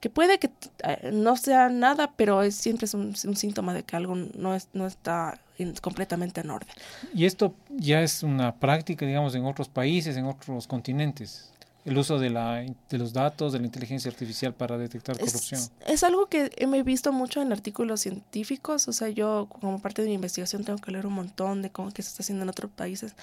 que 0.00 0.10
puede 0.10 0.38
que 0.38 0.50
eh, 0.84 1.10
no 1.12 1.36
sea 1.36 1.68
nada, 1.68 2.12
pero 2.16 2.42
es, 2.42 2.54
siempre 2.54 2.86
es 2.86 2.94
un, 2.94 3.14
un, 3.24 3.36
síntoma 3.36 3.74
de 3.74 3.82
que 3.82 3.96
algo 3.96 4.14
no, 4.14 4.54
es, 4.54 4.68
no 4.72 4.86
está 4.86 5.40
completamente 5.80 6.40
en 6.40 6.50
orden. 6.50 6.68
Y 7.14 7.24
esto 7.24 7.54
ya 7.70 8.02
es 8.02 8.22
una 8.22 8.54
práctica, 8.54 9.06
digamos, 9.06 9.34
en 9.34 9.44
otros 9.44 9.68
países, 9.68 10.16
en 10.16 10.26
otros 10.26 10.66
continentes. 10.66 11.50
El 11.84 11.96
uso 11.96 12.18
de, 12.18 12.28
la, 12.28 12.66
de 12.90 12.98
los 12.98 13.14
datos, 13.14 13.54
de 13.54 13.60
la 13.60 13.64
inteligencia 13.64 14.10
artificial 14.10 14.52
para 14.52 14.76
detectar 14.76 15.16
corrupción. 15.16 15.58
Es, 15.60 15.70
es, 15.86 16.04
algo 16.04 16.26
que 16.26 16.50
he 16.54 16.82
visto 16.82 17.12
mucho 17.12 17.40
en 17.40 17.50
artículos 17.50 18.00
científicos. 18.00 18.88
O 18.88 18.92
sea, 18.92 19.08
yo 19.08 19.48
como 19.48 19.80
parte 19.80 20.02
de 20.02 20.08
mi 20.08 20.14
investigación 20.14 20.64
tengo 20.64 20.78
que 20.80 20.90
leer 20.90 21.06
un 21.06 21.14
montón 21.14 21.62
de 21.62 21.70
cómo 21.70 21.90
que 21.90 22.02
se 22.02 22.10
está 22.10 22.22
haciendo 22.22 22.42
en 22.42 22.50
otros 22.50 22.70
países. 22.70 23.14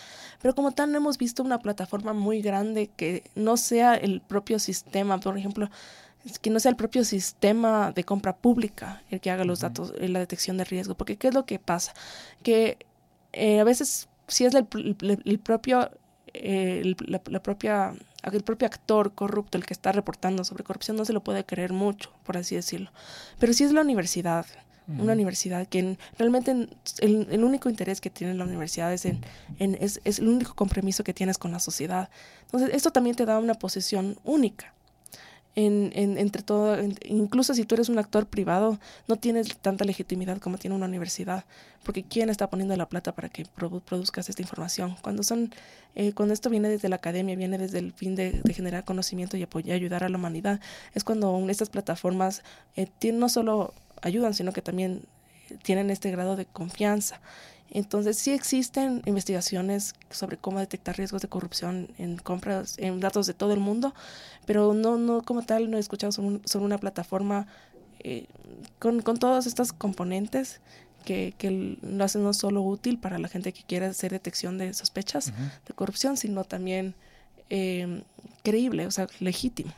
Pero 0.41 0.55
como 0.55 0.71
tal 0.71 0.91
no 0.91 0.97
hemos 0.97 1.19
visto 1.19 1.43
una 1.43 1.59
plataforma 1.59 2.13
muy 2.13 2.41
grande 2.41 2.89
que 2.95 3.23
no 3.35 3.55
sea 3.55 3.93
el 3.93 4.21
propio 4.21 4.57
sistema. 4.57 5.19
Por 5.19 5.37
ejemplo, 5.37 5.69
que 6.41 6.49
no 6.49 6.59
sea 6.59 6.71
el 6.71 6.75
propio 6.75 7.03
sistema 7.03 7.91
de 7.91 8.03
compra 8.03 8.35
pública 8.35 9.03
el 9.11 9.21
que 9.21 9.31
haga 9.31 9.43
los 9.43 9.59
datos, 9.59 9.93
la 9.99 10.19
detección 10.19 10.57
de 10.57 10.63
riesgo. 10.63 10.95
Porque 10.95 11.17
¿qué 11.17 11.27
es 11.27 11.33
lo 11.33 11.45
que 11.45 11.59
pasa? 11.59 11.93
Que 12.43 12.77
eh, 13.33 13.59
a 13.59 13.63
veces 13.63 14.07
si 14.27 14.45
es 14.45 14.53
el, 14.55 14.67
el, 14.73 15.21
el 15.23 15.39
propio, 15.39 15.91
eh, 16.33 16.81
el, 16.83 16.97
la, 17.07 17.21
la, 17.25 17.41
propia, 17.41 17.93
el 18.23 18.43
propio 18.43 18.67
actor 18.67 19.13
corrupto 19.13 19.57
el 19.57 19.65
que 19.65 19.73
está 19.73 19.91
reportando 19.91 20.43
sobre 20.43 20.63
corrupción, 20.63 20.97
no 20.97 21.05
se 21.05 21.13
lo 21.13 21.23
puede 21.23 21.45
creer 21.45 21.73
mucho, 21.73 22.11
por 22.23 22.37
así 22.37 22.55
decirlo. 22.55 22.91
Pero 23.39 23.53
si 23.53 23.63
es 23.63 23.71
la 23.71 23.81
universidad, 23.81 24.45
una 24.87 25.01
uh 25.01 25.07
-huh. 25.07 25.13
universidad 25.13 25.67
que 25.67 25.79
en, 25.79 25.97
realmente 26.17 26.51
en, 26.51 26.69
el, 26.99 27.27
el, 27.31 27.43
único 27.43 27.69
interés 27.69 28.01
que 28.01 28.11
tiene 28.11 28.35
la 28.35 28.45
universidad 28.45 28.93
es, 28.93 29.05
en, 29.05 29.21
en, 29.57 29.75
es, 29.81 29.99
es 30.03 30.19
el 30.19 30.27
único 30.27 30.53
compromiso 30.53 31.03
que 31.03 31.13
tienes 31.13 31.37
con 31.37 31.51
la 31.51 31.59
sociedad. 31.59 32.09
Entonces, 32.43 32.69
esto 32.73 32.91
también 32.91 33.15
te 33.15 33.25
da 33.25 33.39
una 33.39 33.55
posición 33.55 34.19
única 34.23 34.73
en, 35.55 35.91
en, 35.95 36.17
entre 36.17 36.43
todo, 36.43 36.77
incluso 37.05 37.53
si 37.53 37.63
tú 37.63 37.75
eres 37.75 37.87
un 37.87 37.97
actor 37.97 38.27
privado, 38.27 38.77
no 39.07 39.15
tienes 39.15 39.57
tanta 39.57 39.85
legitimidad 39.85 40.39
como 40.39 40.57
tiene 40.57 40.75
una 40.75 40.85
universidad, 40.85 41.45
porque 41.83 42.03
¿quién 42.03 42.29
está 42.29 42.49
poniendo 42.49 42.75
la 42.75 42.87
plata 42.87 43.13
para 43.13 43.29
que 43.29 43.45
produ 43.45 43.79
produzcas 43.79 44.27
esta 44.29 44.41
información? 44.41 44.97
Cuando 45.01 45.23
son, 45.23 45.53
eh, 45.95 46.11
cuando 46.13 46.33
esto 46.33 46.49
viene 46.49 46.67
desde 46.67 46.89
la 46.89 46.97
academia, 46.97 47.35
viene 47.37 47.57
desde 47.57 47.79
el 47.79 47.93
fin 47.93 48.15
de, 48.15 48.41
generar 48.53 48.83
conocimiento 48.83 49.37
y 49.37 49.43
apoyar, 49.43 49.75
ayudar 49.75 50.03
a 50.03 50.09
la 50.09 50.17
humanidad, 50.17 50.59
es 50.93 51.03
cuando 51.05 51.47
estas 51.49 51.69
plataformas 51.69 52.43
eh, 52.75 52.87
tienen, 52.99 53.21
no 53.21 53.29
solo 53.29 53.73
ayudan, 54.01 54.33
sino 54.33 54.51
que 54.51 54.61
también 54.61 55.03
tienen 55.63 55.89
este 55.89 56.11
grado 56.11 56.35
de 56.35 56.45
confianza 56.45 57.21
entonces, 57.71 58.17
sí 58.17 58.31
existen 58.31 59.01
investigaciones 59.05 59.95
sobre 60.09 60.37
cómo 60.37 60.59
detectar 60.59 60.97
riesgos 60.97 61.21
de 61.21 61.27
corrupción 61.27 61.89
en 61.97 62.17
compras, 62.17 62.75
en 62.77 62.99
datos 62.99 63.27
de 63.27 63.33
todo 63.33 63.53
el 63.53 63.59
mundo, 63.59 63.93
pero 64.45 64.73
no, 64.73 64.97
no 64.97 65.21
como 65.23 65.41
tal, 65.41 65.69
no 65.69 65.77
he 65.77 65.79
escuchado 65.79 66.11
sobre, 66.11 66.27
un, 66.29 66.41
sobre 66.45 66.65
una 66.65 66.77
plataforma 66.77 67.47
eh, 67.99 68.27
con, 68.79 69.01
con 69.01 69.17
todos 69.17 69.47
estos 69.47 69.73
componentes 69.73 70.61
que, 71.03 71.33
que, 71.37 71.77
lo 71.81 72.03
hacen 72.03 72.23
no 72.23 72.33
solo 72.33 72.61
útil 72.61 72.97
para 72.97 73.19
la 73.19 73.27
gente 73.27 73.51
que 73.51 73.63
quiere 73.63 73.87
hacer 73.87 74.11
detección 74.11 74.57
de 74.57 74.73
sospechas 74.73 75.27
uh 75.27 75.31
-huh. 75.31 75.67
de 75.67 75.73
corrupción, 75.73 76.17
sino 76.17 76.43
también 76.43 76.95
eh, 77.49 78.03
creíble, 78.43 78.87
o 78.87 78.91
sea, 78.91 79.07
legítimo. 79.19 79.71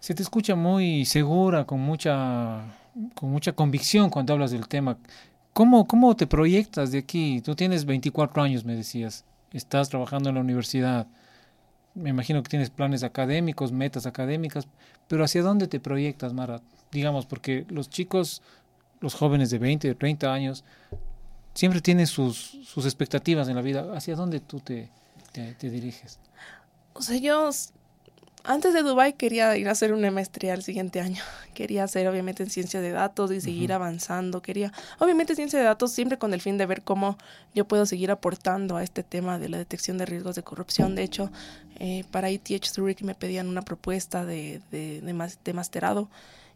Se 0.00 0.14
te 0.14 0.22
escucha 0.22 0.54
muy 0.54 1.04
segura, 1.04 1.64
con 1.64 1.80
mucha, 1.80 2.62
con 3.14 3.30
mucha 3.30 3.52
convicción 3.52 4.10
cuando 4.10 4.32
hablas 4.32 4.50
del 4.50 4.66
tema. 4.66 4.98
¿Cómo, 5.58 5.88
¿Cómo 5.88 6.14
te 6.14 6.28
proyectas 6.28 6.92
de 6.92 6.98
aquí? 6.98 7.40
Tú 7.40 7.56
tienes 7.56 7.84
24 7.84 8.44
años, 8.44 8.64
me 8.64 8.76
decías. 8.76 9.24
Estás 9.52 9.88
trabajando 9.88 10.28
en 10.28 10.36
la 10.36 10.40
universidad. 10.40 11.08
Me 11.96 12.10
imagino 12.10 12.44
que 12.44 12.48
tienes 12.48 12.70
planes 12.70 13.02
académicos, 13.02 13.72
metas 13.72 14.06
académicas, 14.06 14.68
pero 15.08 15.24
¿hacia 15.24 15.42
dónde 15.42 15.66
te 15.66 15.80
proyectas, 15.80 16.32
Mara? 16.32 16.60
Digamos, 16.92 17.26
porque 17.26 17.66
los 17.70 17.90
chicos, 17.90 18.40
los 19.00 19.16
jóvenes 19.16 19.50
de 19.50 19.58
20, 19.58 19.88
de 19.88 19.94
30 19.96 20.32
años, 20.32 20.62
siempre 21.54 21.80
tienen 21.80 22.06
sus, 22.06 22.36
sus 22.64 22.84
expectativas 22.84 23.48
en 23.48 23.56
la 23.56 23.62
vida. 23.62 23.84
¿Hacia 23.96 24.14
dónde 24.14 24.38
tú 24.38 24.60
te, 24.60 24.88
te, 25.32 25.54
te 25.54 25.70
diriges? 25.70 26.20
O 26.92 27.02
sea, 27.02 27.16
yo 27.16 27.50
antes 28.48 28.72
de 28.72 28.82
Dubai 28.82 29.12
quería 29.12 29.56
ir 29.56 29.68
a 29.68 29.72
hacer 29.72 29.92
una 29.92 30.10
maestría 30.10 30.54
el 30.54 30.62
siguiente 30.62 31.00
año. 31.00 31.22
Quería 31.54 31.84
hacer 31.84 32.08
obviamente 32.08 32.42
en 32.42 32.50
ciencia 32.50 32.80
de 32.80 32.90
datos 32.90 33.30
y 33.30 33.40
seguir 33.40 33.70
uh 33.70 33.74
-huh. 33.74 33.76
avanzando. 33.76 34.40
Quería, 34.40 34.72
obviamente 34.98 35.34
ciencia 35.34 35.58
de 35.58 35.64
datos 35.66 35.92
siempre 35.92 36.18
con 36.18 36.32
el 36.32 36.40
fin 36.40 36.56
de 36.56 36.66
ver 36.66 36.82
cómo 36.82 37.18
yo 37.54 37.66
puedo 37.66 37.84
seguir 37.84 38.10
aportando 38.10 38.76
a 38.76 38.82
este 38.82 39.02
tema 39.02 39.38
de 39.38 39.48
la 39.50 39.58
detección 39.58 39.98
de 39.98 40.06
riesgos 40.06 40.34
de 40.34 40.42
corrupción. 40.42 40.94
De 40.94 41.02
hecho, 41.02 41.30
eh, 41.78 42.04
para 42.10 42.30
ETH 42.30 42.64
Zurich 42.64 43.02
me 43.02 43.14
pedían 43.14 43.48
una 43.48 43.62
propuesta 43.62 44.24
de, 44.24 44.60
de, 44.70 45.02
de, 45.02 45.32
de 45.44 45.52
masterado 45.52 46.08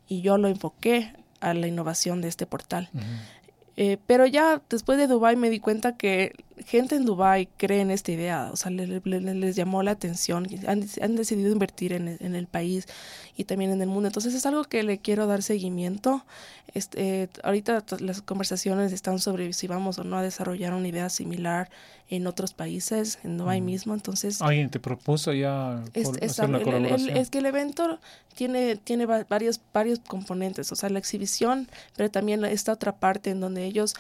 y 0.08 0.22
yo 0.22 0.38
lo 0.38 0.48
enfoqué 0.48 1.12
a 1.40 1.52
la 1.52 1.66
innovación 1.66 2.22
de 2.22 2.28
este 2.28 2.46
portal. 2.46 2.88
Uh 2.94 2.98
-huh. 2.98 3.42
Eh, 3.76 3.98
pero 4.06 4.26
ya 4.26 4.60
después 4.68 4.98
de 4.98 5.06
Dubai 5.06 5.36
me 5.36 5.48
di 5.48 5.58
cuenta 5.58 5.96
que 5.96 6.32
gente 6.62 6.96
en 6.96 7.04
Dubai 7.04 7.48
cree 7.56 7.80
en 7.80 7.90
esta 7.90 8.12
idea, 8.12 8.50
o 8.52 8.56
sea, 8.56 8.70
le, 8.70 8.86
le, 8.86 9.34
les 9.34 9.56
llamó 9.56 9.82
la 9.82 9.92
atención, 9.92 10.46
han, 10.66 10.84
han 11.00 11.16
decidido 11.16 11.52
invertir 11.52 11.92
en, 11.92 12.16
en, 12.20 12.34
el 12.34 12.46
país 12.46 12.86
y 13.36 13.44
también 13.44 13.70
en 13.70 13.80
el 13.82 13.88
mundo. 13.88 14.08
Entonces 14.08 14.34
es 14.34 14.46
algo 14.46 14.64
que 14.64 14.82
le 14.82 14.98
quiero 14.98 15.26
dar 15.26 15.42
seguimiento. 15.42 16.24
Este, 16.74 17.22
eh, 17.22 17.28
ahorita 17.42 17.84
las 18.00 18.22
conversaciones 18.22 18.92
están 18.92 19.18
sobre 19.18 19.52
si 19.52 19.66
vamos 19.66 19.98
o 19.98 20.04
no 20.04 20.16
a 20.16 20.22
desarrollar 20.22 20.74
una 20.74 20.88
idea 20.88 21.08
similar 21.10 21.70
en 22.08 22.26
otros 22.26 22.52
países, 22.54 23.18
en 23.24 23.38
Dubai 23.38 23.60
mm. 23.60 23.64
mismo. 23.64 23.94
Entonces 23.94 24.40
alguien 24.42 24.70
te 24.70 24.80
propuso 24.80 25.32
ya 25.32 25.82
es, 25.94 26.10
es, 26.20 26.38
hacer 26.38 26.54
el, 26.54 26.62
colaboración. 26.62 27.10
El, 27.10 27.16
es 27.16 27.30
que 27.30 27.38
el 27.38 27.46
evento 27.46 27.98
tiene 28.34 28.76
tiene 28.76 29.06
varios 29.06 29.60
varios 29.72 29.98
componentes, 30.00 30.72
o 30.72 30.76
sea, 30.76 30.88
la 30.88 30.98
exhibición, 30.98 31.68
pero 31.96 32.10
también 32.10 32.44
esta 32.44 32.72
otra 32.72 32.96
parte 32.96 33.30
en 33.30 33.40
donde 33.40 33.64
ellos 33.64 33.94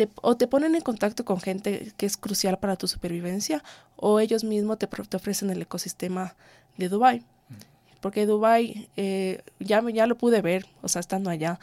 te, 0.00 0.08
o 0.22 0.34
te 0.34 0.46
ponen 0.46 0.74
en 0.74 0.80
contacto 0.80 1.26
con 1.26 1.42
gente 1.42 1.92
que 1.98 2.06
es 2.06 2.16
crucial 2.16 2.58
para 2.58 2.76
tu 2.76 2.88
supervivencia 2.88 3.62
o 3.96 4.18
ellos 4.18 4.44
mismos 4.44 4.78
te, 4.78 4.86
te 4.86 5.16
ofrecen 5.18 5.50
el 5.50 5.60
ecosistema 5.60 6.36
de 6.78 6.88
Dubai. 6.88 7.22
Porque 8.00 8.24
Dubai 8.24 8.88
eh, 8.96 9.42
ya, 9.58 9.82
ya 9.92 10.06
lo 10.06 10.16
pude 10.16 10.40
ver, 10.40 10.64
o 10.80 10.88
sea, 10.88 11.00
estando 11.00 11.28
allá, 11.28 11.58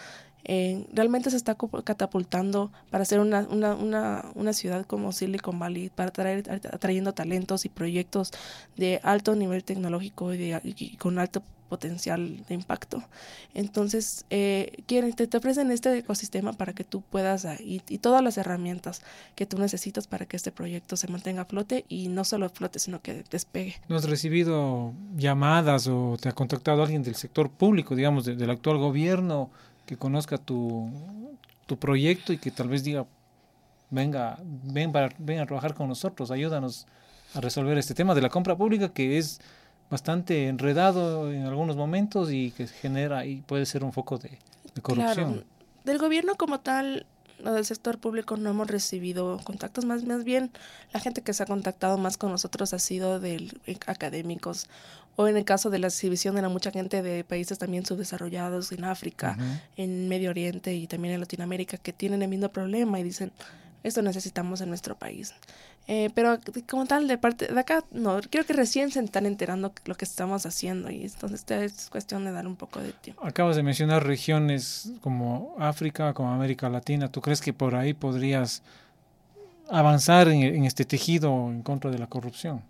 Eh, 0.49 0.85
realmente 0.93 1.29
se 1.29 1.35
está 1.35 1.57
catapultando 1.83 2.71
para 2.89 3.03
ser 3.03 3.19
una, 3.19 3.39
una, 3.49 3.75
una, 3.75 4.23
una, 4.33 4.53
ciudad 4.53 4.85
como 4.85 5.11
Silicon 5.11 5.59
Valley, 5.59 5.89
para 5.89 6.11
traer, 6.11 6.49
atrayendo 6.71 7.11
talentos 7.11 7.65
y 7.65 7.69
proyectos 7.69 8.31
de 8.77 9.01
alto 9.03 9.35
nivel 9.35 9.63
tecnológico 9.63 10.33
y, 10.33 10.37
de, 10.37 10.61
y 10.63 10.95
con 10.97 11.19
alto 11.19 11.41
potencial 11.67 12.45
de 12.47 12.53
impacto. 12.53 13.03
Entonces, 13.53 14.25
eh, 14.29 14.83
quieren, 14.85 15.13
te, 15.13 15.37
ofrecen 15.37 15.71
este 15.71 15.97
ecosistema 15.97 16.53
para 16.53 16.73
que 16.73 16.83
tú 16.83 17.01
puedas, 17.01 17.45
ah, 17.45 17.57
y, 17.59 17.79
todas 17.99 18.23
las 18.23 18.37
herramientas 18.37 19.01
que 19.35 19.45
tú 19.45 19.57
necesitas 19.57 20.07
para 20.07 20.25
que 20.25 20.37
este 20.37 20.51
proyecto 20.51 20.97
se 20.97 21.07
mantenga 21.07 21.43
a 21.43 21.45
flote 21.45 21.85
y 21.87 22.07
no 22.07 22.23
solo 22.23 22.49
flote, 22.49 22.79
sino 22.79 23.01
que 23.01 23.23
despegue. 23.29 23.75
¿No 23.87 23.95
has 23.95 24.09
recibido 24.09 24.93
llamadas 25.15 25.87
o 25.87 26.17
te 26.19 26.29
ha 26.29 26.33
contactado 26.33 26.81
alguien 26.83 27.03
del 27.03 27.15
sector 27.15 27.49
público, 27.49 27.95
digamos, 27.95 28.25
del 28.25 28.49
actual 28.49 28.77
gobierno, 28.77 29.49
que 29.85 29.97
conozca 29.97 30.37
tu, 30.37 30.91
tu 31.65 31.77
proyecto 31.77 32.33
y 32.33 32.37
que 32.37 32.51
tal 32.51 32.69
vez 32.69 32.83
diga, 32.83 33.05
venga, 33.89 34.39
ven, 34.43 34.91
para, 34.91 35.13
ven 35.17 35.39
a 35.39 35.45
trabajar 35.45 35.73
con 35.73 35.87
nosotros, 35.87 36.31
ayúdanos 36.31 36.87
a 37.33 37.41
resolver 37.41 37.77
este 37.77 37.93
tema 37.93 38.15
de 38.15 38.21
la 38.21 38.29
compra 38.29 38.55
pública 38.55 38.89
que 38.89 39.17
es 39.17 39.39
bastante 39.89 40.47
enredado 40.47 41.31
en 41.31 41.45
algunos 41.45 41.75
momentos 41.75 42.31
y 42.31 42.51
que 42.51 42.67
genera 42.67 43.25
y 43.25 43.37
puede 43.37 43.65
ser 43.65 43.83
un 43.83 43.93
foco 43.93 44.17
de, 44.17 44.37
corrupción. 44.81 45.33
Claro. 45.33 45.43
Del 45.85 45.97
gobierno 45.97 46.35
como 46.35 46.59
tal, 46.59 47.05
o 47.43 47.51
del 47.51 47.65
sector 47.65 47.97
público 47.97 48.35
no 48.37 48.49
hemos 48.49 48.67
recibido 48.67 49.39
contactos, 49.43 49.85
más, 49.85 50.03
más 50.03 50.23
bien 50.23 50.51
la 50.93 50.99
gente 50.99 51.21
que 51.21 51.33
se 51.33 51.43
ha 51.43 51.45
contactado 51.45 51.97
más 51.97 52.17
con 52.17 52.31
nosotros 52.31 52.73
ha 52.73 52.79
sido 52.79 53.19
de 53.19 53.49
eh, 53.65 53.77
académicos 53.85 54.67
o 55.15 55.27
en 55.27 55.35
el 55.35 55.45
caso 55.45 55.69
de 55.69 55.79
la 55.79 55.87
exhibición 55.87 56.35
de 56.35 56.43
la 56.43 56.49
mucha 56.49 56.71
gente 56.71 57.01
de 57.01 57.23
países 57.23 57.57
también 57.57 57.85
subdesarrollados 57.85 58.71
en 58.71 58.83
África, 58.83 59.35
en 59.75 60.07
Medio 60.07 60.29
Oriente 60.29 60.75
y 60.75 60.85
también 60.85 61.15
en 61.15 61.19
Latinoamérica 61.19 61.77
que 61.77 61.91
tienen 61.91 62.21
el 62.21 62.29
mismo 62.29 62.49
problema 62.49 62.99
y 62.99 63.03
dicen, 63.03 63.31
esto 63.87 64.01
necesitamos 64.01 64.61
en 64.61 64.69
nuestro 64.69 64.95
país. 64.95 65.33
Eh, 65.89 66.09
pero 66.13 66.37
como 66.67 66.85
tal, 66.85 67.07
de 67.07 67.17
parte 67.17 67.47
de 67.47 67.59
acá, 67.59 67.83
no, 67.91 68.19
creo 68.29 68.45
que 68.45 68.51
recién 68.51 68.91
se 68.91 68.99
están 68.99 69.25
enterando 69.25 69.73
lo 69.85 69.95
que 69.95 70.03
estamos 70.03 70.45
haciendo 70.45 70.91
y 70.91 71.03
entonces 71.03 71.45
es 71.49 71.89
cuestión 71.89 72.25
de 72.25 72.33
dar 72.33 72.45
un 72.45 72.57
poco 72.57 72.81
de 72.81 72.91
tiempo. 72.91 73.25
Acabas 73.25 73.55
de 73.55 73.63
mencionar 73.63 74.05
regiones 74.05 74.91
como 74.99 75.55
África, 75.57 76.13
como 76.13 76.29
América 76.29 76.67
Latina. 76.67 77.09
¿Tú 77.09 77.21
crees 77.21 77.39
que 77.39 77.53
por 77.53 77.73
ahí 77.75 77.93
podrías 77.93 78.63
avanzar 79.69 80.27
en, 80.27 80.65
este 80.65 80.83
tejido 80.83 81.49
en 81.49 81.61
contra 81.61 81.89
de 81.89 81.99
la 81.99 82.07
corrupción? 82.07 82.61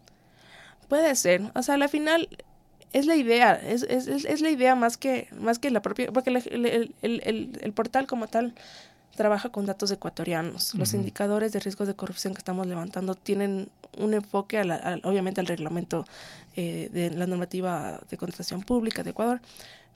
Puede 0.88 1.16
ser. 1.16 1.42
O 1.56 1.64
sea, 1.64 1.74
al 1.74 1.90
final 1.90 2.30
es 2.94 3.08
la 3.08 3.16
idea, 3.16 3.56
es, 3.56 3.82
es, 3.82 4.08
es, 4.08 4.42
la 4.42 4.52
idea 4.52 4.76
más 4.76 4.96
que, 4.96 5.28
más 5.40 5.58
que 5.58 5.72
la 5.72 5.82
propia, 5.82 6.12
porque 6.12 6.30
el, 6.30 6.94
el, 7.02 7.60
el 7.62 7.74
portal 7.74 8.06
como 8.06 8.28
tal 8.28 8.54
trabaja 9.18 9.50
con 9.50 9.66
datos 9.66 9.92
ecuatorianos. 9.92 10.74
Los 10.76 10.94
indicadores 10.94 11.52
de 11.52 11.60
riesgos 11.60 11.88
de 11.88 11.96
corrupción 11.96 12.34
que 12.34 12.38
estamos 12.38 12.66
levantando 12.68 13.16
tienen 13.16 13.70
un 13.98 14.14
enfoque, 14.14 14.62
obviamente, 15.04 15.42
al 15.42 15.48
reglamento 15.48 16.06
eh, 16.56 16.90
de 16.94 17.10
la 17.10 17.28
normativa 17.28 18.00
de 18.10 18.18
contratación 18.18 18.62
pública 18.62 19.04
de 19.04 19.10
Ecuador, 19.10 19.42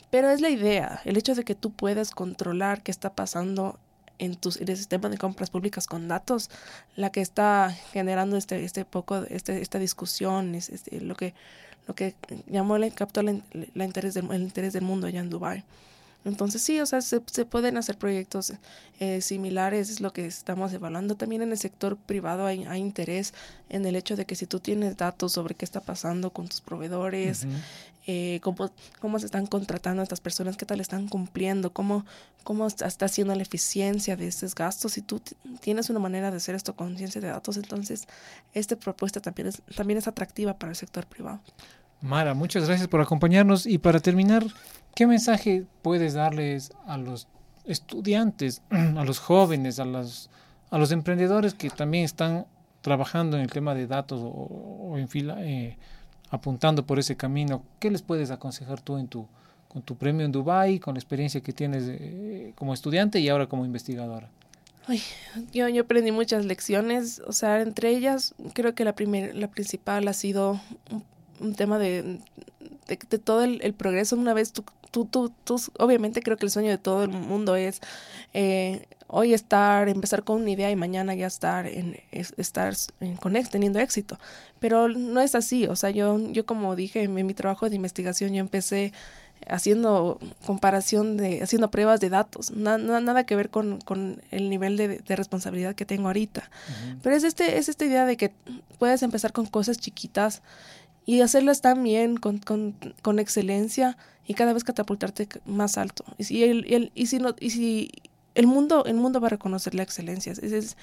pero 0.10 0.30
es 0.30 0.42
la 0.42 0.50
idea, 0.50 1.02
el 1.06 1.16
hecho 1.16 1.36
de 1.36 1.46
que 1.46 1.56
tú 1.56 1.72
puedas 1.72 2.12
controlar 2.12 2.84
qué 2.84 2.92
está 2.92 3.14
pasando 3.14 3.80
en, 4.18 4.36
tus, 4.36 4.58
en 4.58 4.68
el 4.68 4.76
sistema 4.76 5.08
de 5.08 5.18
compras 5.18 5.50
públicas 5.50 5.88
con 5.88 6.10
datos, 6.10 6.50
la 6.98 7.12
que 7.12 7.22
está 7.22 7.72
generando 7.94 8.36
este, 8.36 8.64
este 8.66 8.84
poco, 8.84 9.24
este, 9.30 9.62
esta 9.62 9.80
discusión, 9.80 10.56
es, 10.56 10.70
este, 10.70 11.00
lo 11.00 11.16
que 11.16 11.34
lo 11.88 11.96
que 11.96 12.16
llamó 12.48 12.76
el 12.76 12.94
captó 12.94 13.22
el, 13.22 13.44
interés 13.74 14.14
del, 14.14 14.32
el 14.32 14.44
interés 14.44 14.74
del 14.74 14.84
mundo 14.84 15.08
allá 15.08 15.20
en 15.20 15.30
Dubái. 15.30 15.64
Entonces 16.24 16.62
sí, 16.62 16.80
o 16.80 16.86
sea, 16.86 17.02
se, 17.02 17.22
se 17.26 17.46
pueden 17.46 17.78
hacer 17.78 17.98
proyectos 17.98 18.54
eh, 19.00 19.22
similares, 19.22 19.90
es 19.90 20.02
lo 20.02 20.14
que 20.14 20.28
estamos 20.28 20.72
evaluando. 20.72 21.16
También 21.16 21.42
en 21.42 21.52
el 21.52 21.58
sector 21.58 21.98
privado 21.98 22.46
hay, 22.46 22.64
hay, 22.66 22.80
interés 22.80 23.34
en 23.70 23.86
el 23.86 23.96
hecho 23.96 24.16
de 24.16 24.26
que 24.26 24.36
si 24.36 24.46
tú 24.46 24.60
tienes 24.60 24.98
datos 24.98 25.34
sobre 25.34 25.56
qué 25.56 25.66
está 25.66 25.82
pasando 25.82 26.30
con 26.30 26.48
tus 26.48 26.62
proveedores, 26.62 27.48
eh, 28.06 28.40
cómo, 28.44 28.72
cómo 29.00 29.18
se 29.18 29.26
están 29.26 29.48
contratando 29.48 30.02
a 30.02 30.04
estas 30.04 30.22
personas, 30.22 30.58
qué 30.58 30.66
tal 30.66 30.80
están 30.80 31.08
cumpliendo, 31.08 31.74
cómo, 31.74 32.06
cómo 32.44 32.68
está 32.68 33.06
haciendo 33.06 33.34
la 33.34 33.42
eficiencia 33.42 34.16
de 34.16 34.28
esos 34.28 34.54
gastos. 34.54 34.94
Si 34.94 35.02
tú 35.02 35.22
tienes 35.60 35.90
una 35.90 36.00
manera 36.00 36.30
de 36.30 36.38
hacer 36.38 36.54
esto 36.54 36.76
con 36.76 36.98
ciencia 36.98 37.22
de 37.22 37.30
datos, 37.30 37.58
entonces 37.58 38.08
esta 38.54 38.76
propuesta 38.76 39.22
también 39.22 39.48
es, 39.48 39.62
también 39.76 39.98
es 39.98 40.08
atractiva 40.08 40.54
para 40.54 40.72
el 40.72 40.76
sector 40.76 41.08
privado. 41.08 41.42
Mara, 42.02 42.34
muchas 42.34 42.66
gracias 42.68 42.88
por 42.88 43.00
acompañarnos 43.00 43.68
y 43.68 43.78
para 43.78 44.00
terminar, 44.00 44.44
¿Qué 44.94 45.08
mensaje 45.08 45.66
puedes 45.82 46.14
darles 46.14 46.72
a 46.86 46.98
los 46.98 47.28
estudiantes, 47.66 48.62
a 48.70 49.06
los 49.06 49.20
jóvenes, 49.20 49.80
a 49.80 49.86
los, 49.86 50.30
a 50.70 50.78
los 50.78 50.92
emprendedores 50.92 51.54
que 51.54 51.70
también 51.70 52.04
están 52.06 52.46
trabajando 52.82 53.38
en 53.38 53.44
el 53.44 53.50
tema 53.50 53.74
de 53.74 53.88
datos 53.88 54.20
o, 54.24 54.96
en 54.98 55.08
fila, 55.08 55.38
eh, 55.40 55.78
apuntando 56.30 56.86
por 56.86 57.00
ese 57.00 57.16
camino? 57.16 57.64
¿Qué 57.80 57.90
les 57.90 58.02
puedes 58.02 58.32
aconsejar 58.32 58.82
tú 58.82 58.98
en 58.98 59.08
tu, 59.08 59.28
con 59.68 59.82
tu 59.82 59.96
premio 59.96 60.26
en 60.26 60.32
Dubai, 60.32 60.80
con 60.80 60.96
la 60.96 61.00
experiencia 61.00 61.42
que 61.42 61.54
tienes 61.54 61.84
eh, 61.88 62.54
como 62.56 62.74
estudiante 62.74 63.20
y 63.20 63.30
ahora 63.30 63.48
como 63.48 63.66
investigadora? 63.66 64.30
yo, 65.54 65.70
yo 65.70 65.84
aprendí 65.84 66.12
muchas 66.12 66.46
lecciones, 66.46 67.22
o 67.26 67.34
sea, 67.34 67.62
entre 67.62 67.90
ellas 67.90 68.34
creo 68.54 68.74
que 68.74 68.84
la, 68.84 68.94
primer, 68.94 69.36
la 69.36 69.50
principal 69.50 70.08
ha 70.08 70.14
sido 70.14 70.60
un, 71.42 71.56
tema 71.56 71.80
de, 71.80 72.20
de, 72.88 73.20
todo 73.20 73.44
el, 73.44 73.60
el, 73.64 73.74
progreso. 73.74 74.16
Una 74.16 74.34
vez 74.34 74.54
tú, 74.54 74.64
tú, 74.92 75.06
tú, 75.06 75.32
tú, 75.44 75.62
obviamente 75.80 76.22
creo 76.22 76.38
que 76.38 76.46
el 76.46 76.52
sueño 76.52 76.70
de 76.70 76.78
todo 76.78 77.04
el 77.04 77.10
mundo 77.10 77.56
es 77.56 77.82
eh, 78.34 78.86
hoy 79.08 79.34
estar, 79.34 79.90
empezar 79.90 80.24
con 80.24 80.42
una 80.42 80.52
idea 80.52 80.72
y 80.72 80.76
mañana 80.76 81.14
ya 81.14 81.28
estar 81.28 81.68
en 81.68 81.98
estar 82.12 82.74
en 83.00 83.18
Conex 83.18 83.50
teniendo 83.50 83.80
éxito. 83.80 84.18
Pero 84.60 84.88
no 84.88 85.20
es 85.22 85.36
así. 85.36 85.68
O 85.68 85.76
sea, 85.76 85.90
yo, 85.90 86.20
yo 86.32 86.46
como 86.46 86.76
dije 86.76 87.04
en 87.04 87.14
mi 87.14 87.34
trabajo 87.34 87.70
de 87.70 87.76
investigación, 87.76 88.34
yo 88.34 88.40
empecé 88.40 88.94
haciendo 89.48 90.20
comparación 90.46 91.18
de, 91.18 91.42
haciendo 91.42 91.72
pruebas 91.72 92.00
de 92.00 92.10
datos, 92.10 92.52
nada 92.52 93.26
que 93.26 93.36
ver 93.36 93.50
con, 93.50 93.82
con 93.82 94.22
el 94.32 94.50
nivel 94.50 94.78
de, 94.78 95.00
de, 95.00 95.16
responsabilidad 95.16 95.76
que 95.76 95.86
tengo 95.86 96.08
ahorita. 96.08 96.50
Pero 97.02 97.16
es 97.16 97.24
este, 97.24 97.58
es 97.58 97.70
esta 97.70 97.86
idea 97.86 98.06
de 98.06 98.18
que 98.18 98.32
puedes 98.78 99.02
empezar 99.04 99.34
con 99.34 99.46
cosas 99.46 99.78
chiquitas 99.78 100.42
y 101.06 101.22
hacerlas 101.22 101.62
también 101.62 102.18
con, 102.18 102.38
con, 102.40 102.76
con 103.02 103.20
excelencia 103.20 103.98
y 104.28 104.34
cada 104.34 104.54
vez 104.54 104.64
catapultarte 104.64 105.28
más 105.46 105.78
alto. 105.78 106.06
Y 106.18 106.24
si 106.26 106.44
el, 106.44 106.92
y 106.94 107.06
si 107.08 107.20
no, 107.20 107.36
y 107.40 107.50
si 107.50 107.92
el 108.36 108.48
mundo, 108.48 108.86
el 108.86 108.96
mundo 108.96 109.20
va 109.20 109.28
a 109.28 109.32
reconocer 109.32 109.76
la 109.76 109.84
excelencia. 109.84 110.32
Es, 110.32 110.76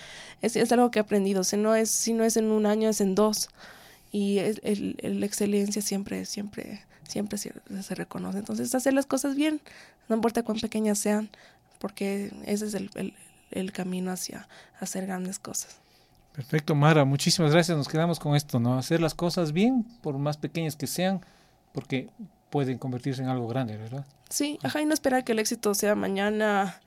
es, 0.43 0.57
es, 0.57 0.73
algo 0.73 0.91
que 0.91 0.99
he 0.99 1.03
aprendido. 1.03 1.45
Si 1.45 1.57
no 1.57 1.75
es, 1.75 1.91
si 1.91 2.13
no 2.13 2.25
es 2.25 2.37
en 2.37 2.51
un 2.51 2.67
año, 2.67 2.89
es 2.89 3.01
en 3.01 3.15
dos. 3.15 3.49
Y 4.11 4.39
el, 4.39 4.97
la 5.21 5.27
excelencia 5.27 5.83
siempre, 5.83 6.25
siempre, 6.25 6.83
siempre 7.07 7.39
se, 7.39 7.53
se, 7.83 7.95
reconoce. 7.95 8.39
Entonces, 8.39 8.75
hacer 8.75 8.95
las 8.95 9.07
cosas 9.07 9.37
bien, 9.37 9.61
no 10.09 10.17
importa 10.17 10.43
cuán 10.43 10.59
pequeñas 10.61 10.99
sean, 10.99 11.31
porque 11.79 12.33
ese 12.47 12.67
es 12.67 12.75
el, 12.75 12.91
el, 12.95 13.15
el 13.51 13.73
camino 13.73 14.11
hacia 14.11 14.49
hacer 14.81 15.07
grandes 15.07 15.39
cosas. 15.39 15.79
Perfecto, 16.39 16.77
Mara, 16.77 17.05
muchísimas 17.05 17.51
gracias. 17.51 17.77
Nos 17.77 17.89
quedamos 17.89 18.21
con 18.21 18.37
esto, 18.37 18.61
¿no? 18.61 18.79
Hacer 18.79 19.01
las 19.01 19.13
cosas 19.13 19.51
bien, 19.51 19.83
por 20.03 20.17
más 20.19 20.37
pequeñas 20.37 20.77
que 20.77 20.87
sean, 20.87 21.21
porque 21.73 22.11
pueden 22.49 22.79
convertirse 22.79 23.21
en 23.21 23.29
algo 23.29 23.49
grande, 23.49 23.77
¿verdad? 23.77 24.07
Sí, 24.29 24.57
ajá, 24.63 24.81
y 24.81 24.87
no 24.87 24.95
esperar 24.95 25.25
que 25.25 25.33
el 25.33 25.41
éxito 25.41 25.75
sea 25.75 25.97
mañana 25.97 26.79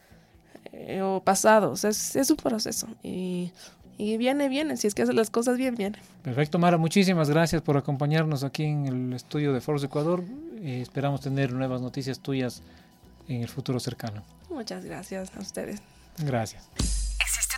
eh, 0.71 1.01
o 1.01 1.21
pasado. 1.21 1.71
O 1.71 1.75
sea, 1.75 1.89
es, 1.89 2.15
es 2.15 2.31
un 2.31 2.37
proceso. 2.37 2.87
Y, 3.03 3.51
y, 3.97 4.15
viene, 4.15 4.47
viene. 4.47 4.77
Si 4.77 4.87
es 4.87 4.95
que 4.95 5.01
hace 5.01 5.11
las 5.11 5.29
cosas 5.29 5.57
bien, 5.57 5.75
viene. 5.75 5.99
Perfecto, 6.23 6.57
Mara. 6.57 6.77
Muchísimas 6.77 7.29
gracias 7.29 7.61
por 7.61 7.75
acompañarnos 7.75 8.45
aquí 8.45 8.63
en 8.63 8.85
el 8.85 9.11
estudio 9.11 9.51
de 9.51 9.59
Forbes 9.59 9.83
Ecuador. 9.83 10.23
Eh, 10.61 10.79
esperamos 10.81 11.19
tener 11.19 11.51
nuevas 11.51 11.81
noticias 11.81 12.21
tuyas 12.21 12.61
en 13.27 13.41
el 13.41 13.49
futuro 13.49 13.81
cercano. 13.81 14.23
Muchas 14.49 14.85
gracias 14.85 15.29
a 15.35 15.41
ustedes. 15.41 15.81
Gracias. 16.19 17.00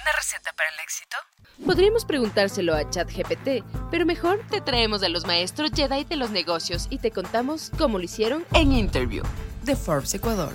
¿Existe 0.04 0.10
una 0.10 0.18
receta 0.18 0.54
para 0.56 0.70
el 0.70 0.80
éxito? 0.80 1.18
Podríamos 1.66 2.06
preguntárselo 2.06 2.76
a 2.76 2.90
ChatGPT, 2.90 3.64
pero 3.92 4.06
mejor 4.06 4.40
te 4.50 4.60
traemos 4.60 5.04
a 5.04 5.10
los 5.10 5.26
maestros 5.26 5.72
Jedi 5.74 6.04
de 6.04 6.16
los 6.16 6.32
negocios 6.32 6.88
y 6.90 6.98
te 6.98 7.12
contamos 7.12 7.72
cómo 7.78 8.00
lo 8.00 8.04
hicieron 8.04 8.46
en 8.54 8.74
Interview 8.74 9.24
de 9.64 9.76
Forbes 9.76 10.14
Ecuador. 10.14 10.54